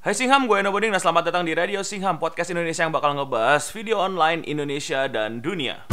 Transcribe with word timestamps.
Hai 0.00 0.16
Singham, 0.16 0.48
gue 0.48 0.56
Eno 0.56 0.72
Boding 0.72 0.96
dan 0.96 1.02
selamat 1.04 1.28
datang 1.28 1.44
di 1.44 1.52
Radio 1.52 1.84
Singham, 1.84 2.16
podcast 2.16 2.48
Indonesia 2.48 2.88
yang 2.88 2.88
bakal 2.88 3.12
ngebahas 3.20 3.68
video 3.68 4.00
online 4.00 4.40
Indonesia 4.48 5.04
dan 5.12 5.44
dunia. 5.44 5.84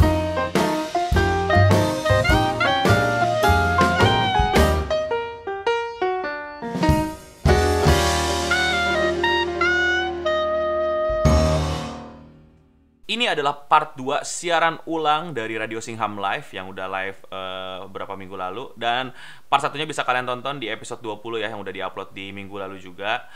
Ini 13.12 13.36
adalah 13.36 13.68
part 13.68 13.92
2 14.00 14.24
siaran 14.24 14.80
ulang 14.88 15.36
dari 15.36 15.60
Radio 15.60 15.84
Singham 15.84 16.16
Live 16.16 16.48
yang 16.56 16.72
udah 16.72 16.88
live 16.88 17.18
eh, 17.28 17.78
beberapa 17.92 18.16
minggu 18.16 18.40
lalu 18.40 18.72
dan 18.80 19.12
part 19.52 19.60
satunya 19.60 19.84
bisa 19.84 20.00
kalian 20.00 20.24
tonton 20.24 20.56
di 20.56 20.72
episode 20.72 21.04
20 21.04 21.44
ya 21.44 21.52
yang 21.52 21.60
udah 21.60 21.76
diupload 21.76 22.16
di 22.16 22.32
minggu 22.32 22.56
lalu 22.56 22.80
juga. 22.80 23.28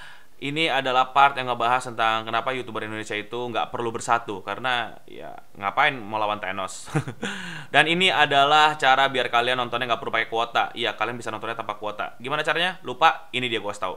Ini 0.43 0.75
adalah 0.75 1.15
part 1.15 1.39
yang 1.39 1.55
ngebahas 1.55 1.87
tentang 1.87 2.27
kenapa 2.27 2.51
YouTuber 2.51 2.83
Indonesia 2.83 3.15
itu 3.15 3.39
nggak 3.47 3.71
perlu 3.71 3.95
bersatu 3.95 4.43
karena 4.43 4.91
ya 5.07 5.39
ngapain 5.55 5.95
mau 5.95 6.19
lawan 6.19 6.43
Thanos. 6.43 6.91
dan 7.75 7.87
ini 7.87 8.11
adalah 8.11 8.75
cara 8.75 9.07
biar 9.07 9.31
kalian 9.31 9.63
nontonnya 9.63 9.95
nggak 9.95 10.03
perlu 10.03 10.11
pakai 10.11 10.27
kuota. 10.27 10.65
Iya, 10.75 10.99
kalian 10.99 11.15
bisa 11.15 11.31
nontonnya 11.31 11.55
tanpa 11.55 11.79
kuota. 11.79 12.19
Gimana 12.19 12.43
caranya? 12.43 12.83
Lupa, 12.83 13.31
ini 13.31 13.47
dia 13.47 13.63
gue 13.63 13.71
tahu. 13.71 13.95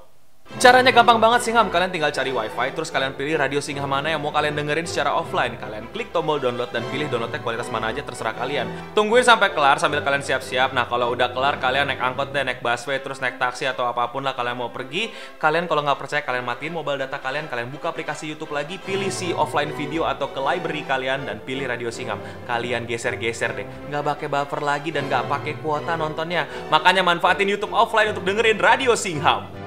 Caranya 0.65 0.89
gampang 0.89 1.21
banget 1.21 1.45
Singham, 1.45 1.69
kalian 1.69 1.93
tinggal 1.93 2.09
cari 2.09 2.33
wifi, 2.33 2.73
terus 2.73 2.89
kalian 2.89 3.13
pilih 3.13 3.37
radio 3.37 3.61
Singham 3.61 3.85
mana 3.85 4.09
yang 4.09 4.17
mau 4.17 4.33
kalian 4.33 4.57
dengerin 4.57 4.89
secara 4.89 5.13
offline. 5.13 5.61
Kalian 5.61 5.93
klik 5.93 6.09
tombol 6.09 6.41
download 6.41 6.73
dan 6.73 6.81
pilih 6.89 7.05
downloadnya 7.05 7.37
kualitas 7.37 7.69
mana 7.69 7.93
aja 7.93 8.01
terserah 8.01 8.33
kalian. 8.33 8.65
Tungguin 8.97 9.21
sampai 9.21 9.53
kelar 9.53 9.77
sambil 9.77 10.01
kalian 10.01 10.25
siap-siap. 10.25 10.73
Nah 10.73 10.89
kalau 10.89 11.13
udah 11.13 11.29
kelar 11.37 11.61
kalian 11.61 11.91
naik 11.91 12.01
angkot 12.01 12.33
deh, 12.33 12.41
naik 12.41 12.65
busway, 12.65 12.97
terus 12.97 13.21
naik 13.21 13.37
taksi 13.37 13.69
atau 13.69 13.85
apa 13.85 14.09
pun 14.09 14.25
lah 14.25 14.33
kalian 14.33 14.57
mau 14.57 14.73
pergi. 14.73 15.13
Kalian 15.37 15.69
kalau 15.69 15.85
nggak 15.85 16.01
percaya 16.01 16.25
kalian 16.25 16.45
matiin 16.49 16.73
mobile 16.73 16.97
data 16.97 17.21
kalian, 17.21 17.45
kalian 17.45 17.69
buka 17.69 17.93
aplikasi 17.93 18.33
YouTube 18.33 18.57
lagi, 18.57 18.81
pilih 18.81 19.13
si 19.13 19.37
offline 19.37 19.69
video 19.77 20.09
atau 20.09 20.33
ke 20.33 20.41
library 20.41 20.81
kalian 20.81 21.29
dan 21.29 21.45
pilih 21.45 21.69
radio 21.69 21.93
Singham. 21.93 22.17
Kalian 22.49 22.89
geser-geser 22.89 23.53
deh, 23.53 23.69
nggak 23.93 24.01
pakai 24.01 24.27
buffer 24.33 24.65
lagi 24.65 24.89
dan 24.89 25.05
nggak 25.11 25.29
pakai 25.29 25.53
kuota 25.61 25.93
nontonnya. 25.93 26.49
Makanya 26.73 27.05
manfaatin 27.05 27.45
YouTube 27.45 27.75
offline 27.75 28.17
untuk 28.17 28.23
dengerin 28.23 28.57
radio 28.57 28.95
Singham. 28.97 29.64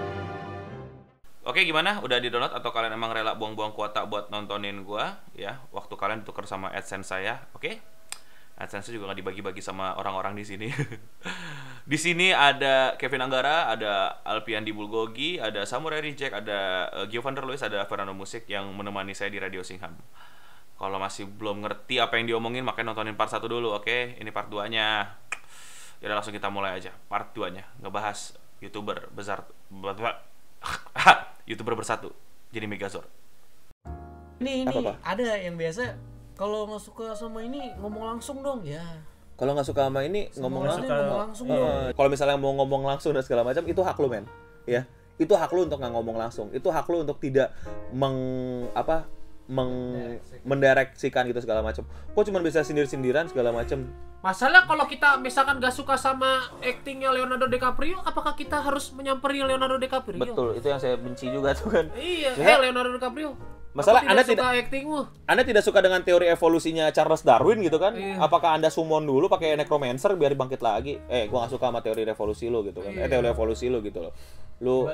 Oke 1.49 1.65
gimana? 1.65 1.97
Udah 2.05 2.21
di 2.21 2.29
download 2.29 2.53
atau 2.53 2.69
kalian 2.69 2.93
emang 2.93 3.09
rela 3.09 3.33
buang-buang 3.33 3.73
kuota 3.73 4.05
buat 4.05 4.29
nontonin 4.29 4.85
gua 4.85 5.17
ya? 5.33 5.57
Waktu 5.73 5.97
kalian 5.97 6.21
tuker 6.21 6.45
sama 6.45 6.69
AdSense 6.77 7.09
saya, 7.09 7.41
oke? 7.57 7.81
AdSense 8.61 8.93
juga 8.93 9.09
nggak 9.09 9.25
dibagi-bagi 9.25 9.65
sama 9.65 9.97
orang-orang 9.97 10.37
di 10.37 10.45
sini. 10.45 10.69
di 11.91 11.97
sini 11.97 12.37
ada 12.37 13.01
Kevin 13.01 13.25
Anggara, 13.25 13.73
ada 13.73 14.21
Alpian 14.29 14.61
di 14.61 14.77
Bulgogi, 14.77 15.41
ada 15.41 15.65
Samurai 15.65 16.05
Reject, 16.05 16.37
ada 16.37 16.93
uh, 16.93 17.09
Gio 17.09 17.25
van 17.25 17.33
der 17.33 17.49
Luis, 17.49 17.65
ada 17.65 17.81
Fernando 17.89 18.13
Musik 18.13 18.45
yang 18.45 18.69
menemani 18.77 19.17
saya 19.17 19.33
di 19.33 19.41
Radio 19.41 19.65
Singham. 19.65 19.97
Kalau 20.77 21.01
masih 21.01 21.33
belum 21.33 21.65
ngerti 21.65 21.97
apa 21.97 22.21
yang 22.21 22.29
diomongin, 22.29 22.61
makanya 22.61 22.93
nontonin 22.93 23.17
part 23.17 23.33
1 23.33 23.41
dulu, 23.49 23.73
oke? 23.73 24.21
Ini 24.21 24.29
part 24.37 24.53
2-nya. 24.53 25.17
Ya 26.05 26.13
langsung 26.13 26.37
kita 26.37 26.53
mulai 26.53 26.77
aja. 26.77 26.93
Part 27.09 27.33
2-nya 27.33 27.65
ngebahas 27.81 28.37
YouTuber 28.61 29.09
besar 29.17 29.49
youtuber 31.49 31.73
bersatu 31.75 32.13
jadi 32.53 32.69
Megazord 32.69 33.09
Ini 34.39 34.63
ini 34.63 34.71
Apa, 34.71 34.95
Pak? 34.95 34.97
ada 35.03 35.29
yang 35.35 35.57
biasa 35.57 35.97
kalau 36.39 36.71
nggak 36.71 36.79
suka 36.79 37.11
sama 37.11 37.43
ini 37.43 37.75
ngomong 37.75 38.15
langsung 38.15 38.39
dong 38.39 38.63
ya. 38.63 38.79
Kalau 39.35 39.59
nggak 39.59 39.67
suka 39.67 39.91
sama 39.91 40.07
ini 40.07 40.31
ngomong 40.39 40.63
Semuanya 40.63 40.79
langsung. 40.79 40.87
ngomong 40.87 41.19
langsung 41.27 41.47
dong. 41.51 41.91
kalau 41.99 42.09
misalnya 42.09 42.37
mau 42.39 42.53
ngomong 42.55 42.83
langsung 42.87 43.11
dan 43.11 43.27
segala 43.27 43.43
macam 43.43 43.67
itu 43.67 43.81
hak 43.83 43.99
lu 43.99 44.07
men. 44.07 44.23
Ya. 44.63 44.87
Itu 45.19 45.35
hak 45.35 45.51
lu 45.51 45.67
untuk 45.67 45.83
nggak 45.83 45.91
ngomong 45.91 46.15
langsung. 46.15 46.47
Itu 46.55 46.71
hak 46.71 46.87
lu 46.87 47.03
untuk 47.03 47.19
tidak 47.19 47.51
meng 47.91 48.15
apa 48.71 49.11
meng 49.49 49.73
mendireksikan 50.45 51.25
gitu 51.27 51.41
segala 51.41 51.61
macam. 51.61 51.83
Kok 52.13 52.25
cuma 52.25 52.39
bisa 52.39 52.61
sindir-sindiran 52.61 53.27
segala 53.27 53.51
macam. 53.51 53.89
Masalah 54.19 54.67
kalau 54.67 54.83
kita 54.85 55.15
misalkan 55.17 55.57
gak 55.57 55.71
suka 55.71 55.95
sama 55.95 56.43
aktingnya 56.59 57.09
Leonardo 57.09 57.47
DiCaprio, 57.47 58.03
apakah 58.03 58.35
kita 58.35 58.59
harus 58.59 58.91
menyamperi 58.91 59.41
Leonardo 59.41 59.79
DiCaprio? 59.79 60.19
Betul, 60.19 60.59
itu 60.59 60.67
yang 60.67 60.77
saya 60.77 60.99
benci 60.99 61.31
juga 61.31 61.55
tuh 61.55 61.71
kan. 61.71 61.87
Iya, 61.95 62.35
Ya. 62.35 62.45
eh 62.51 62.57
Leonardo 62.61 62.93
DiCaprio. 62.93 63.39
Masalah 63.73 64.03
aku 64.03 64.11
Anda 64.11 64.25
tidak 64.27 64.43
suka 64.43 64.59
aktingmu. 64.59 65.01
Anda 65.23 65.43
tidak 65.47 65.63
suka 65.63 65.79
dengan 65.79 66.01
teori 66.03 66.27
evolusinya 66.27 66.91
Charles 66.91 67.23
Darwin 67.23 67.63
gitu 67.63 67.79
kan? 67.79 67.95
Iya. 67.95 68.19
Apakah 68.19 68.59
Anda 68.59 68.75
summon 68.75 69.07
dulu 69.07 69.31
pakai 69.31 69.55
necromancer 69.55 70.19
biar 70.19 70.35
bangkit 70.35 70.59
lagi? 70.59 70.99
Eh, 71.07 71.31
gua 71.31 71.47
gak 71.47 71.55
suka 71.55 71.71
sama 71.71 71.79
teori 71.79 72.03
revolusi 72.03 72.51
lu 72.51 72.67
gitu 72.67 72.83
kan. 72.83 72.91
Eh, 72.91 73.07
Iya. 73.07 73.13
teori 73.13 73.29
evolusi 73.31 73.71
lu 73.71 73.79
gitu 73.81 74.03
loh. 74.03 74.11
Lu 74.59 74.91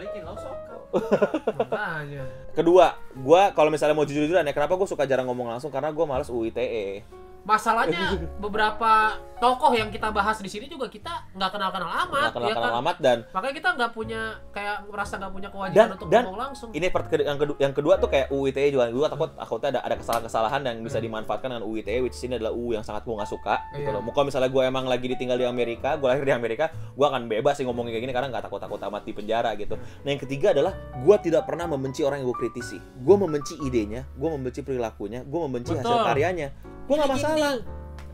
Makanya. 1.58 2.22
kedua, 2.54 2.94
gua 3.18 3.50
kalau 3.50 3.66
misalnya 3.72 3.98
mau 3.98 4.06
jujur-jujuran 4.06 4.46
ya, 4.46 4.54
kenapa 4.54 4.78
gua 4.78 4.86
suka 4.86 5.08
jarang 5.10 5.26
ngomong 5.26 5.50
langsung 5.50 5.74
karena 5.74 5.90
gua 5.90 6.06
males 6.06 6.30
UITE. 6.30 7.02
Masalahnya 7.44 8.16
beberapa 8.40 8.92
tokoh 9.34 9.70
yang 9.70 9.92
kita 9.92 10.08
bahas 10.08 10.38
di 10.38 10.48
sini 10.48 10.64
juga 10.64 10.88
kita 10.88 11.28
nggak 11.30 11.50
kenal-kenal 11.50 11.90
amat, 12.02 12.08
Nggak 12.08 12.32
kenal 12.32 12.48
ya 12.48 12.54
kenal 12.54 12.70
kan? 12.70 12.80
amat 12.80 12.96
dan 12.98 13.18
Makanya 13.28 13.54
kita 13.54 13.68
nggak 13.74 13.90
punya 13.92 14.20
kayak 14.48 14.76
merasa 14.88 15.14
nggak 15.14 15.32
punya 15.34 15.48
kewajiban 15.50 15.76
dan 15.76 15.88
untuk 15.92 16.08
dan 16.08 16.22
ngomong 16.24 16.40
langsung. 16.40 16.68
ini 16.70 16.86
part 16.88 17.06
ke- 17.06 17.20
yang 17.20 17.36
kedua 17.36 17.56
yang 17.58 17.74
kedua 17.74 17.94
tuh 17.98 18.08
kayak 18.08 18.30
UITE 18.30 18.72
juga 18.72 18.88
gua 18.88 19.06
takut 19.06 19.30
takutnya 19.34 19.68
ada 19.70 19.80
ada 19.82 19.94
kesalahan-kesalahan 19.94 20.60
yang 20.62 20.76
bisa 20.80 20.98
dimanfaatkan 20.98 21.48
dengan 21.50 21.62
UITE 21.62 21.94
which 22.00 22.16
ini 22.22 22.34
adalah 22.34 22.54
UU 22.54 22.70
yang 22.72 22.82
sangat 22.82 23.04
gua 23.04 23.20
nggak 23.20 23.30
suka 23.30 23.54
gitu 23.74 23.84
Iya. 23.84 23.92
loh. 23.92 24.08
Kalau 24.08 24.24
misalnya 24.24 24.48
gua 24.48 24.62
emang 24.64 24.84
lagi 24.86 25.06
ditinggal 25.06 25.36
di 25.36 25.44
Amerika, 25.44 25.90
gua 25.94 26.08
lahir 26.10 26.24
di 26.24 26.32
Amerika, 26.32 26.64
gua 26.94 27.12
akan 27.12 27.28
bebas 27.28 27.54
sih 27.54 27.64
ngomongin 27.64 27.92
kayak 27.92 28.02
gini 28.02 28.14
karena 28.14 28.28
nggak 28.30 28.44
takut-takut 28.44 28.80
amat 28.82 29.02
di 29.04 29.12
penjara 29.12 29.52
gitu. 29.54 29.76
Nah, 29.76 30.08
yang 30.08 30.20
ketiga 30.20 30.56
adalah 30.56 30.72
gua 30.98 31.18
tidak 31.18 31.44
pernah 31.44 31.66
membenci 31.66 32.00
orang 32.00 32.24
yang 32.24 32.32
gua 32.32 32.38
kritisi. 32.38 32.80
Gua 32.96 33.20
membenci 33.20 33.60
idenya, 33.60 34.08
gua 34.14 34.32
membenci 34.32 34.62
perilakunya, 34.62 35.20
gua 35.22 35.44
membenci 35.44 35.74
hasil 35.74 35.84
Betul. 35.84 36.06
karyanya. 36.06 36.48
Gua 36.84 36.94
nggak 37.00 37.12
masalah. 37.16 37.54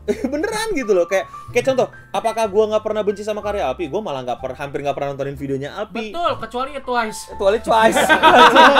beneran 0.33 0.73
gitu 0.73 0.97
loh 0.97 1.05
kayak 1.05 1.29
kayak 1.53 1.65
contoh 1.71 1.87
apakah 2.09 2.49
gua 2.49 2.73
nggak 2.73 2.83
pernah 2.83 3.01
benci 3.05 3.21
sama 3.21 3.39
karya 3.45 3.69
Alpi 3.69 3.85
gua 3.85 4.01
malah 4.01 4.25
nggak 4.25 4.39
per, 4.41 4.57
hampir 4.57 4.81
nggak 4.81 4.97
pernah 4.97 5.13
nontonin 5.13 5.37
videonya 5.37 5.77
Alpi 5.77 6.09
Betul, 6.09 6.31
kecuali 6.41 6.69
Twice. 6.81 7.19
kecuali 7.37 7.57
Twice 7.61 8.01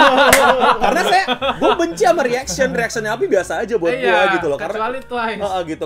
karena 0.84 1.01
saya 1.06 1.25
gue 1.62 1.72
benci 1.78 2.03
sama 2.09 2.22
reaction 2.25 2.69
reactionnya 2.74 3.12
Alpi 3.13 3.25
biasa 3.30 3.62
aja 3.62 3.75
buat 3.78 3.94
iya, 3.94 4.09
gua 4.09 4.22
gitu 4.34 4.47
loh 4.50 4.57
karena 4.57 4.78
kecuali 4.81 5.00
Twice. 5.06 5.41
Oh, 5.41 5.51
oh, 5.53 5.62
gitu 5.62 5.85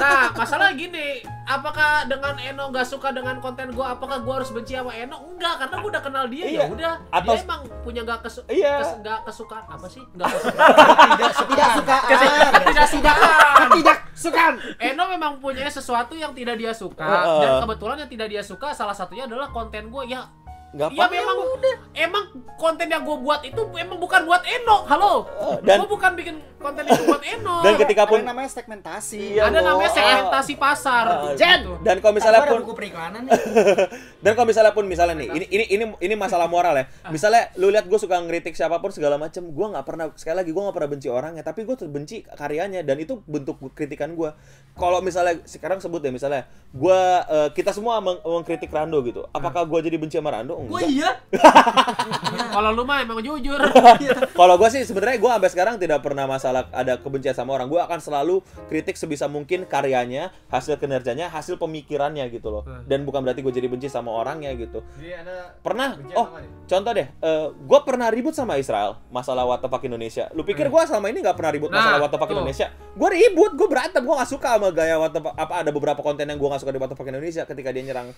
Nah, 0.00 0.32
masalah 0.32 0.72
gini, 0.76 1.24
apakah 1.52 1.90
dengan 2.04 2.38
Eno 2.38 2.70
nggak 2.70 2.86
suka 2.86 3.10
dengan 3.10 3.38
konten 3.38 3.70
gua, 3.70 3.92
apakah 3.92 4.22
gua 4.22 4.38
harus 4.38 4.50
benci 4.50 4.72
sama 4.72 4.92
Eno? 4.92 5.18
Enggak, 5.28 5.58
karena 5.58 5.74
gua 5.76 5.90
udah 5.90 6.02
kenal 6.02 6.24
dia 6.26 6.44
Iya. 6.44 6.60
ya 6.60 6.64
udah. 6.68 6.94
Atau- 7.10 7.34
Dia 7.34 7.42
emang 7.42 7.60
punya 7.82 8.00
nggak 8.02 8.20
kesu 8.22 8.40
Iya. 8.46 8.74
kes- 8.78 8.96
nggak 9.00 9.18
kesukaan 9.24 9.64
apa 9.66 9.86
sih? 9.86 10.02
Nggak 10.10 10.28
kesukaan. 10.30 10.68
Tidak 11.10 11.30
tidak 11.50 11.68
suka. 11.72 11.96
Tidak 12.62 12.86
sukaan. 12.88 13.66
Tidak 13.72 13.98
suka. 14.12 14.44
Eno 14.78 15.02
memang 15.06 15.32
punya 15.36 15.66
sesuatu 15.66 16.14
yang 16.14 16.30
tidak 16.30 16.54
dia 16.54 16.70
suka 16.70 17.02
Heeh. 17.02 17.40
dan 17.40 17.50
kebetulan 17.60 17.96
yang 17.98 18.10
tidak 18.10 18.28
dia 18.28 18.42
suka 18.42 18.70
salah 18.70 18.92
satunya 18.92 19.24
adalah 19.24 19.48
konten 19.48 19.88
gua 19.88 20.04
ya 20.04 20.22
nggak 20.70 20.88
Ya 20.88 21.02
apa 21.02 21.10
memang 21.10 21.36
emang 21.92 22.24
konten 22.54 22.86
yang 22.86 23.02
gue 23.02 23.16
buat 23.16 23.42
itu 23.42 23.58
emang 23.74 23.98
bukan 23.98 24.22
buat 24.22 24.42
Eno. 24.42 24.86
Halo. 24.86 25.12
dan- 25.60 25.80
gue 25.80 25.88
bukan 25.88 26.12
bikin 26.14 26.36
konten 26.56 26.84
itu 26.84 27.02
buat 27.02 27.18
Eno. 27.20 27.58
dan 27.60 27.74
ketika 27.74 28.04
pun 28.04 28.20
Ada 28.20 28.30
namanya 28.30 28.50
segmentasi. 28.52 29.34
Iya, 29.34 29.48
ada 29.48 29.58
namanya 29.60 29.88
loh. 29.88 29.96
segmentasi 29.96 30.52
pasar. 30.54 31.04
Ah, 31.08 31.34
Jen. 31.34 31.60
dan 31.80 31.98
kalau 31.98 32.14
misalnya 32.14 32.40
ada 32.40 32.50
pun 32.52 32.62
buku 32.62 32.74
periklanan 32.76 33.22
nih. 33.24 33.32
dan 34.24 34.32
kalau 34.32 34.46
misalnya 34.46 34.70
pun 34.70 34.84
misalnya 34.84 35.16
nih 35.16 35.28
ini 35.32 35.46
ini 35.48 35.64
ini 35.70 35.84
ini 35.98 36.14
masalah 36.14 36.46
moral 36.46 36.76
ya 36.76 36.84
misalnya 37.08 37.50
lu 37.56 37.66
lihat 37.68 37.88
gue 37.88 37.96
suka 37.96 38.20
ngeritik 38.20 38.52
siapa 38.52 38.78
pun 38.78 38.92
segala 38.92 39.16
macem 39.16 39.42
gue 39.42 39.66
nggak 39.66 39.82
pernah 39.82 40.12
sekali 40.14 40.36
lagi 40.38 40.50
gue 40.50 40.60
nggak 40.60 40.76
pernah 40.76 40.90
benci 40.90 41.08
orangnya 41.08 41.40
tapi 41.40 41.64
gue 41.64 41.74
terbenci 41.74 42.22
karyanya 42.28 42.84
dan 42.84 42.94
itu 42.96 43.24
bentuk 43.24 43.56
kritikan 43.72 44.12
gue 44.12 44.30
kalau 44.76 45.00
misalnya 45.00 45.40
sekarang 45.42 45.80
sebut 45.80 45.98
deh 45.98 46.12
misalnya 46.12 46.44
gue 46.70 47.00
kita 47.50 47.72
semua 47.72 47.98
meng- 47.98 48.20
mengkritik 48.20 48.68
Rando 48.68 49.00
gitu 49.00 49.24
apakah 49.30 49.64
gue 49.64 49.80
jadi 49.82 49.96
benci 49.96 50.14
sama 50.14 50.30
Rando 50.30 50.59
Gue 50.66 50.82
iya. 50.90 51.10
Kalau 52.54 52.74
lu 52.74 52.82
mah 52.82 53.00
emang 53.00 53.22
jujur. 53.22 53.56
kalau 54.34 54.54
gue 54.58 54.68
sih 54.68 54.82
sebenarnya 54.82 55.16
gue 55.22 55.30
sampai 55.30 55.50
sekarang 55.52 55.74
tidak 55.78 56.02
pernah 56.02 56.26
masalah 56.26 56.66
ada 56.74 56.98
kebencian 56.98 57.32
sama 57.32 57.54
orang. 57.56 57.70
Gue 57.70 57.78
akan 57.80 58.02
selalu 58.02 58.42
kritik 58.66 58.98
sebisa 58.98 59.30
mungkin 59.30 59.64
karyanya 59.64 60.34
hasil 60.50 60.76
kinerjanya 60.76 61.30
hasil 61.30 61.56
pemikirannya 61.56 62.26
gitu 62.32 62.50
loh. 62.50 62.62
Hmm. 62.66 62.84
dan 62.84 63.08
bukan 63.08 63.24
berarti 63.24 63.40
gue 63.40 63.54
jadi 63.54 63.68
benci 63.70 63.88
sama 63.88 64.12
orangnya 64.12 64.52
gitu. 64.58 64.84
Pernah? 65.64 65.96
Benci 65.96 66.14
oh 66.18 66.26
contoh 66.66 66.92
deh. 66.92 67.08
Gue 67.54 67.80
pernah 67.86 68.08
ribut 68.10 68.34
sama 68.34 68.58
Israel 68.58 68.98
masalah 69.08 69.46
what 69.46 69.62
the 69.62 69.68
fuck 69.70 69.82
Indonesia. 69.86 70.28
Lu 70.34 70.42
pikir 70.42 70.68
gue 70.68 70.82
selama 70.84 71.08
ini 71.08 71.22
nggak 71.22 71.36
pernah 71.38 71.52
ribut 71.54 71.70
Nah, 71.70 71.78
masalah 71.78 71.98
what 72.02 72.10
the 72.10 72.18
fuck 72.18 72.28
tuh. 72.28 72.36
Indonesia? 72.36 72.66
Gue 72.98 73.08
ribut 73.14 73.52
gue 73.54 73.68
berantem 73.70 74.02
gue 74.02 74.14
nggak 74.14 74.30
suka 74.30 74.58
sama 74.58 74.68
gaya 74.74 74.98
what 74.98 75.14
the 75.14 75.20
fuck 75.22 75.34
apa 75.38 75.62
ada 75.62 75.70
beberapa 75.70 76.00
konten 76.02 76.26
yang 76.26 76.36
gue 76.36 76.48
nggak 76.50 76.62
suka 76.62 76.72
di 76.74 76.80
what 76.82 76.90
the 76.90 76.96
fuck 76.98 77.06
Indonesia 77.06 77.46
ketika 77.46 77.70
dia 77.70 77.82
nyerang 77.86 78.10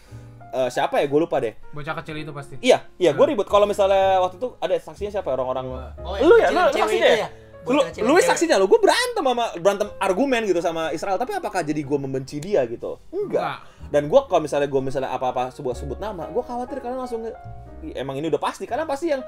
eh, 0.52 0.68
siapa 0.68 0.94
ya? 0.96 1.06
Gue 1.06 1.20
lupa 1.20 1.36
deh. 1.38 1.56
Bocah 1.70 1.94
kecil 1.96 2.16
itu 2.18 2.30
pasti. 2.30 2.54
iya 2.60 2.84
iya 2.96 3.10
gue 3.10 3.24
ribut 3.24 3.44
kalau 3.44 3.64
misalnya 3.64 4.20
waktu 4.20 4.36
itu 4.36 4.54
ada 4.56 4.74
saksinya 4.76 5.10
siapa 5.10 5.26
ya, 5.26 5.34
orang-orang 5.34 5.64
Oh, 5.98 6.14
lu 6.18 6.36
ya? 6.36 6.46
kecil- 6.46 6.60
lu, 6.60 6.72
saksinya 6.76 7.08
ya? 7.08 7.18
ya? 7.18 7.28
lu 7.62 7.78
lu 7.78 7.82
cewek. 7.88 8.24
saksinya? 8.26 8.56
Lu 8.56 8.66
gue 8.66 8.76
berantem 8.76 9.22
sama 9.22 9.54
berantem 9.54 9.88
argumen 9.98 10.42
gitu 10.44 10.58
sama 10.58 10.90
Israel. 10.90 11.14
Tapi 11.14 11.32
apakah 11.32 11.62
jadi 11.62 11.78
gue 11.78 11.94
membenci 11.96 12.36
dia 12.36 12.62
gitu? 12.64 12.98
Enggak. 13.08 13.62
Dan 13.86 14.06
gue 14.06 14.20
kalau 14.22 14.40
misalnya 14.40 14.66
gue 14.66 14.80
misalnya 14.80 15.10
apa-apa 15.10 15.48
sebut 15.48 15.72
sebut 15.72 15.96
nama 15.96 16.26
gue 16.26 16.40
khawatir 16.40 16.78
kalian 16.78 16.98
langsung 16.98 17.22
nge- 17.22 17.38
"Ih, 17.84 17.94
emang 17.94 18.16
ini 18.16 18.26
udah 18.26 18.38
pasti. 18.38 18.64
Karena 18.64 18.82
pasti 18.82 19.08
yang 19.08 19.22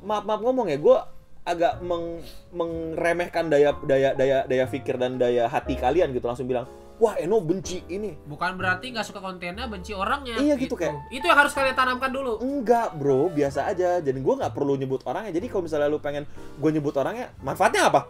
maaf 0.00 0.22
maaf 0.22 0.40
ngomong 0.40 0.66
ya 0.66 0.76
gue 0.76 0.96
agak 1.44 1.84
meng, 1.84 2.24
mengremehkan 2.50 3.52
daya 3.52 3.76
daya 3.84 4.16
daya 4.16 4.48
daya 4.48 4.64
pikir 4.64 4.96
dan 4.96 5.20
daya 5.20 5.44
hati 5.44 5.76
kalian 5.76 6.10
gitu 6.10 6.24
langsung 6.24 6.48
bilang 6.48 6.64
wah 6.94 7.18
Eno 7.18 7.42
benci 7.42 7.82
ini. 7.90 8.14
Bukan 8.24 8.54
berarti 8.54 8.94
nggak 8.94 9.02
suka 9.02 9.18
kontennya, 9.18 9.66
benci 9.66 9.90
orangnya. 9.90 10.38
Iya, 10.38 10.54
gitu, 10.54 10.78
kayak- 10.78 11.10
Itu 11.10 11.26
yang 11.26 11.36
harus 11.36 11.50
kalian 11.50 11.74
tanamkan 11.74 12.06
dulu. 12.08 12.38
enggak 12.38 12.94
bro 12.94 13.26
biasa 13.28 13.66
aja. 13.66 13.98
Jadi 13.98 14.14
gue 14.22 14.34
nggak 14.38 14.54
perlu 14.54 14.78
nyebut 14.78 15.02
orangnya. 15.02 15.34
Jadi 15.34 15.50
kalau 15.50 15.66
misalnya 15.66 15.90
lu 15.90 15.98
pengen 15.98 16.22
gue 16.56 16.70
nyebut 16.70 16.94
orangnya 16.94 17.34
manfaatnya 17.42 17.90
apa 17.90 18.06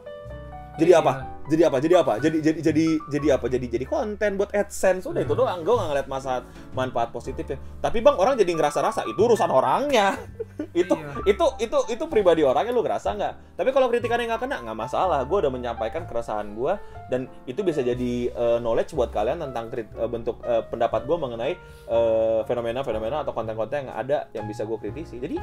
jadi 0.76 0.92
Iya. 0.92 1.00
apa 1.00 1.12
jadi 1.44 1.68
apa? 1.68 1.76
Jadi 1.76 1.92
apa? 1.92 2.12
Jadi 2.16 2.36
jadi 2.40 2.58
jadi 2.64 2.84
jadi 3.04 3.26
apa? 3.36 3.46
Jadi 3.46 3.66
jadi 3.68 3.84
konten 3.84 4.40
buat 4.40 4.48
adsense. 4.50 5.04
Udah 5.04 5.20
itu 5.20 5.36
doang. 5.36 5.60
Gue 5.60 5.76
nggak 5.76 5.88
ngeliat 5.92 6.08
masalah 6.08 6.40
manfaat 6.72 7.12
positifnya 7.12 7.60
tapi 7.78 8.00
bang 8.00 8.16
orang 8.16 8.32
jadi 8.34 8.48
ngerasa-rasa 8.48 9.04
itu 9.04 9.20
urusan 9.20 9.52
orangnya. 9.52 10.16
Itu 10.72 10.94
Iya. 10.94 11.20
itu 11.28 11.46
itu 11.60 11.78
itu 11.90 12.04
pribadi 12.06 12.40
orangnya 12.40 12.70
lu 12.70 12.80
ngerasa 12.80 13.12
nggak? 13.12 13.34
Tapi 13.54 13.70
kalau 13.70 13.86
kritikannya 13.86 14.24
nggak 14.26 14.40
kena 14.40 14.56
nggak 14.62 14.78
masalah. 14.78 15.20
Gue 15.22 15.44
udah 15.44 15.52
menyampaikan 15.52 16.02
keresahan 16.04 16.54
gue 16.54 16.72
dan 17.06 17.28
itu 17.44 17.60
bisa 17.60 17.78
jadi 17.78 18.12
eh, 18.28 18.58
knowledge 18.58 18.94
buat 18.94 19.10
kalian 19.10 19.42
tentang 19.42 19.68
krit- 19.68 19.92
eh, 19.92 20.08
bentuk 20.08 20.40
eh, 20.40 20.64
pendapat 20.64 21.04
gue 21.04 21.16
mengenai 21.18 21.52
fenomena-fenomena 22.42 23.20
atau 23.20 23.32
konten-konten 23.32 23.84
yang 23.84 23.92
ada 23.92 24.26
yang 24.32 24.46
bisa 24.46 24.62
gue 24.62 24.78
kritisi. 24.78 25.18
Jadi 25.18 25.36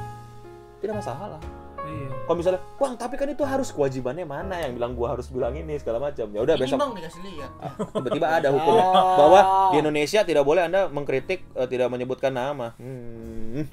tidak 0.79 0.95
masalah. 0.97 1.37
Iya. 1.81 2.09
Kalau 2.31 2.39
misalnya 2.39 2.63
wah 2.79 2.95
tapi 2.95 3.19
kan 3.19 3.27
itu 3.27 3.43
harus 3.43 3.75
kewajibannya 3.75 4.23
mana 4.23 4.63
yang 4.63 4.71
bilang 4.79 4.95
gua 4.95 5.19
harus 5.19 5.27
bilang 5.27 5.51
ini 5.51 5.75
segala 5.75 5.99
macam 5.99 6.31
ya 6.31 6.39
udah 6.39 6.55
besok 6.55 6.79
bang 6.79 6.91
dikasih 6.95 7.21
lihat. 7.27 7.51
Ah, 7.59 7.75
tiba-tiba 7.75 8.27
ada 8.31 8.47
hukumnya 8.55 8.87
bahwa 9.19 9.39
di 9.75 9.77
Indonesia 9.83 10.19
tidak 10.23 10.47
boleh 10.47 10.63
anda 10.63 10.87
mengkritik 10.87 11.43
eh, 11.59 11.67
tidak 11.67 11.91
menyebutkan 11.91 12.31
nama 12.31 12.71
hmm. 12.79 13.67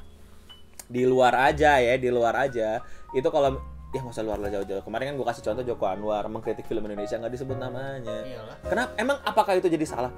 di 0.90 1.06
luar 1.06 1.38
aja 1.54 1.78
ya 1.78 1.94
di 2.02 2.10
luar 2.10 2.34
aja 2.34 2.82
itu 3.14 3.28
kalau 3.30 3.62
ya 3.94 4.02
nggak 4.02 4.10
usah 4.10 4.26
luar 4.26 4.42
lah 4.42 4.50
jauh-jauh 4.50 4.82
kemarin 4.82 5.14
kan 5.14 5.22
gua 5.22 5.26
kasih 5.30 5.42
contoh 5.46 5.62
Joko 5.62 5.86
Anwar 5.86 6.26
mengkritik 6.26 6.66
film 6.66 6.82
Indonesia 6.82 7.14
nggak 7.14 7.38
disebut 7.38 7.62
namanya 7.62 8.26
Iyalah. 8.26 8.56
kenapa 8.66 8.90
emang 8.98 9.22
apakah 9.22 9.54
itu 9.54 9.70
jadi 9.70 9.86
salah 9.86 10.10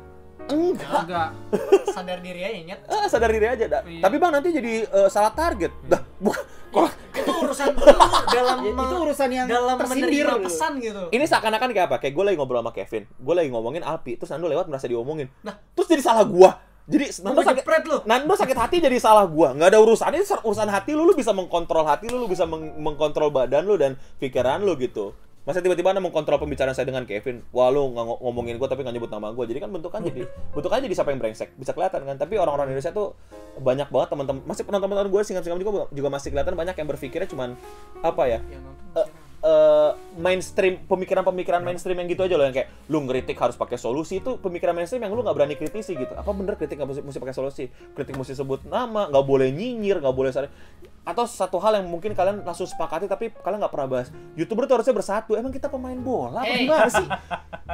enggak 0.49 1.05
Enggak. 1.05 1.31
Sadar 1.93 2.25
diri 2.25 2.41
aja 2.41 2.57
nyet. 2.65 2.81
ah, 2.89 3.05
sadar 3.05 3.29
diri 3.29 3.45
aja 3.45 3.65
dah. 3.69 3.83
Iya. 3.85 4.01
tapi 4.01 4.17
bang 4.17 4.33
nanti 4.33 4.49
jadi 4.57 4.73
eh, 4.89 5.09
salah 5.13 5.37
target 5.37 5.69
dah 5.85 6.01
bukan 6.17 6.41
kok 6.73 6.89
Itu 7.21 7.33
urusan 7.45 7.67
lu 7.77 7.85
dalam 8.31 8.57
Ya, 8.67 8.73
itu 8.73 8.97
urusan 9.01 9.29
yang 9.31 9.47
dalam 9.47 9.77
tersindir. 9.77 10.27
pesan 10.41 10.73
gitu. 10.81 11.03
ini 11.13 11.25
seakan-akan 11.25 11.69
kayak 11.73 11.87
apa? 11.91 11.97
Kayak 12.01 12.15
gue 12.17 12.25
lagi 12.25 12.37
ngobrol 12.37 12.61
sama 12.61 12.73
Kevin, 12.73 13.03
gue 13.07 13.35
lagi 13.35 13.49
ngomongin 13.53 13.83
Alpi, 13.85 14.17
terus 14.17 14.31
Nando 14.33 14.47
lewat 14.49 14.67
merasa 14.67 14.87
diomongin. 14.89 15.29
Nah. 15.45 15.57
terus 15.77 15.87
jadi 15.89 16.03
salah 16.03 16.25
gua. 16.25 16.61
Jadi 16.91 17.23
Nando 17.23 17.41
sakit, 17.47 17.63
lu. 17.87 17.99
Nando 18.03 18.35
sakit 18.35 18.57
hati 18.59 18.77
jadi 18.83 18.99
salah 18.99 19.23
gua. 19.31 19.55
Nggak 19.55 19.69
ada 19.71 19.79
urusan, 19.79 20.11
ini 20.11 20.27
urusan 20.27 20.67
hati 20.67 20.91
lu, 20.99 21.07
lu 21.07 21.15
bisa 21.15 21.31
mengkontrol 21.31 21.87
hati 21.87 22.11
lu, 22.11 22.19
lu 22.19 22.27
bisa 22.27 22.51
meng- 22.51 22.75
mengkontrol 22.83 23.31
badan 23.31 23.63
lu 23.63 23.79
dan 23.79 23.95
pikiran 24.19 24.59
lu 24.67 24.75
gitu. 24.75 25.15
Masa 25.41 25.65
tiba-tiba 25.65 25.89
Anda 25.89 26.05
mengkontrol 26.05 26.37
pembicaraan 26.37 26.77
saya 26.77 26.85
dengan 26.85 27.09
Kevin, 27.09 27.41
wah 27.49 27.73
lu 27.73 27.97
nggak 27.97 28.21
ngomongin 28.21 28.61
gua 28.61 28.69
tapi 28.69 28.85
nggak 28.85 28.93
nyebut 29.01 29.09
nama 29.09 29.33
gua. 29.33 29.49
Jadi 29.49 29.59
kan 29.65 29.73
bentukan 29.73 30.01
jadi 30.05 30.29
bentukan 30.55 30.85
jadi 30.85 30.95
siapa 30.95 31.11
yang 31.17 31.21
brengsek, 31.21 31.57
bisa 31.57 31.73
kelihatan 31.73 32.05
kan. 32.05 32.17
Tapi 32.21 32.37
orang-orang 32.37 32.69
Indonesia 32.69 32.93
tuh 32.93 33.17
banyak 33.57 33.89
banget 33.89 34.09
teman-teman, 34.13 34.43
masih 34.45 34.63
penonton-penonton 34.69 35.09
gue 35.11 35.23
singkat-singkat 35.27 35.59
juga 35.61 35.73
juga 35.91 36.09
masih 36.13 36.29
kelihatan 36.33 36.55
banyak 36.55 36.77
yang 36.77 36.89
berpikirnya 36.89 37.29
cuman 37.29 37.57
apa 38.05 38.23
ya? 38.29 38.39
Yang 38.53 38.63
nonton 38.69 38.85
eh, 39.01 39.07
eh, 39.41 39.91
mainstream 40.17 40.85
pemikiran-pemikiran 40.85 41.61
mainstream 41.61 41.97
yang 41.97 42.09
gitu 42.09 42.23
aja 42.23 42.35
loh 42.37 42.45
yang 42.45 42.53
kayak 42.53 42.69
lu 42.87 43.01
ngeritik 43.05 43.37
harus 43.37 43.57
pakai 43.57 43.81
solusi. 43.81 44.21
Itu 44.21 44.37
pemikiran 44.37 44.77
mainstream 44.77 45.01
yang 45.01 45.13
lu 45.13 45.21
nggak 45.21 45.37
berani 45.37 45.55
kritisi 45.57 45.97
gitu. 45.97 46.13
Apa 46.13 46.31
bener 46.33 46.55
kritik 46.55 46.77
nggak 46.77 46.89
mesti, 46.89 47.03
mesti 47.03 47.19
pakai 47.19 47.37
solusi? 47.37 47.65
Kritik 47.97 48.15
mesti 48.15 48.37
sebut 48.37 48.65
nama 48.65 49.09
nggak 49.09 49.25
boleh 49.25 49.49
nyinyir 49.49 49.99
nggak 49.99 50.17
boleh 50.17 50.31
sari- 50.31 50.53
atau 51.01 51.25
satu 51.25 51.57
hal 51.59 51.81
yang 51.81 51.89
mungkin 51.89 52.13
kalian 52.13 52.45
langsung 52.45 52.69
sepakati 52.69 53.09
tapi 53.09 53.33
kalian 53.33 53.59
nggak 53.65 53.73
pernah 53.73 53.89
bahas. 53.89 54.13
Youtuber 54.37 54.69
tuh 54.69 54.79
harusnya 54.79 54.93
bersatu 54.93 55.33
emang 55.33 55.51
kita 55.51 55.73
pemain 55.73 55.97
bola 55.97 56.45
apa 56.45 56.53
Hey. 56.53 56.69
gimana 56.69 56.89
sih? 56.93 57.07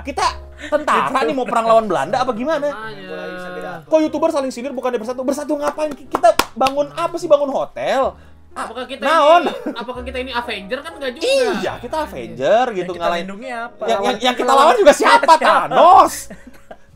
Kita 0.07 0.25
tentara 0.71 1.27
nih 1.27 1.35
mau 1.35 1.45
perang 1.45 1.67
lawan 1.67 1.91
Belanda 1.91 2.23
apa 2.23 2.31
gimana? 2.33 2.71
Makanya. 2.71 3.83
kok 3.83 3.99
youtuber 3.99 4.31
saling 4.31 4.55
sindir 4.55 4.71
bukan 4.71 4.95
bersatu? 4.97 5.21
Bersatu 5.27 5.53
ngapain? 5.59 5.91
Kita 5.93 6.33
bangun 6.55 6.89
apa 6.95 7.19
sih? 7.19 7.27
Bangun 7.27 7.51
hotel 7.51 8.15
Apakah 8.57 8.89
kita 8.89 9.05
Naon? 9.05 9.43
ini 9.45 9.77
apakah 9.77 10.01
kita 10.01 10.19
ini 10.25 10.33
Avenger 10.33 10.79
kan 10.81 10.93
enggak 10.97 11.13
juga? 11.13 11.29
iya 11.29 11.73
kita 11.77 11.97
Avenger 12.09 12.65
gitu 12.73 12.81
Yang 12.81 12.89
kita 12.89 13.05
ngalahin 13.05 13.27
apa? 13.53 13.85
yang, 13.85 14.01
yang, 14.01 14.17
yang 14.17 14.35
kita 14.35 14.53
lawan 14.57 14.75
juga 14.81 14.93
siapa 14.97 15.33
Thanos 15.45 16.15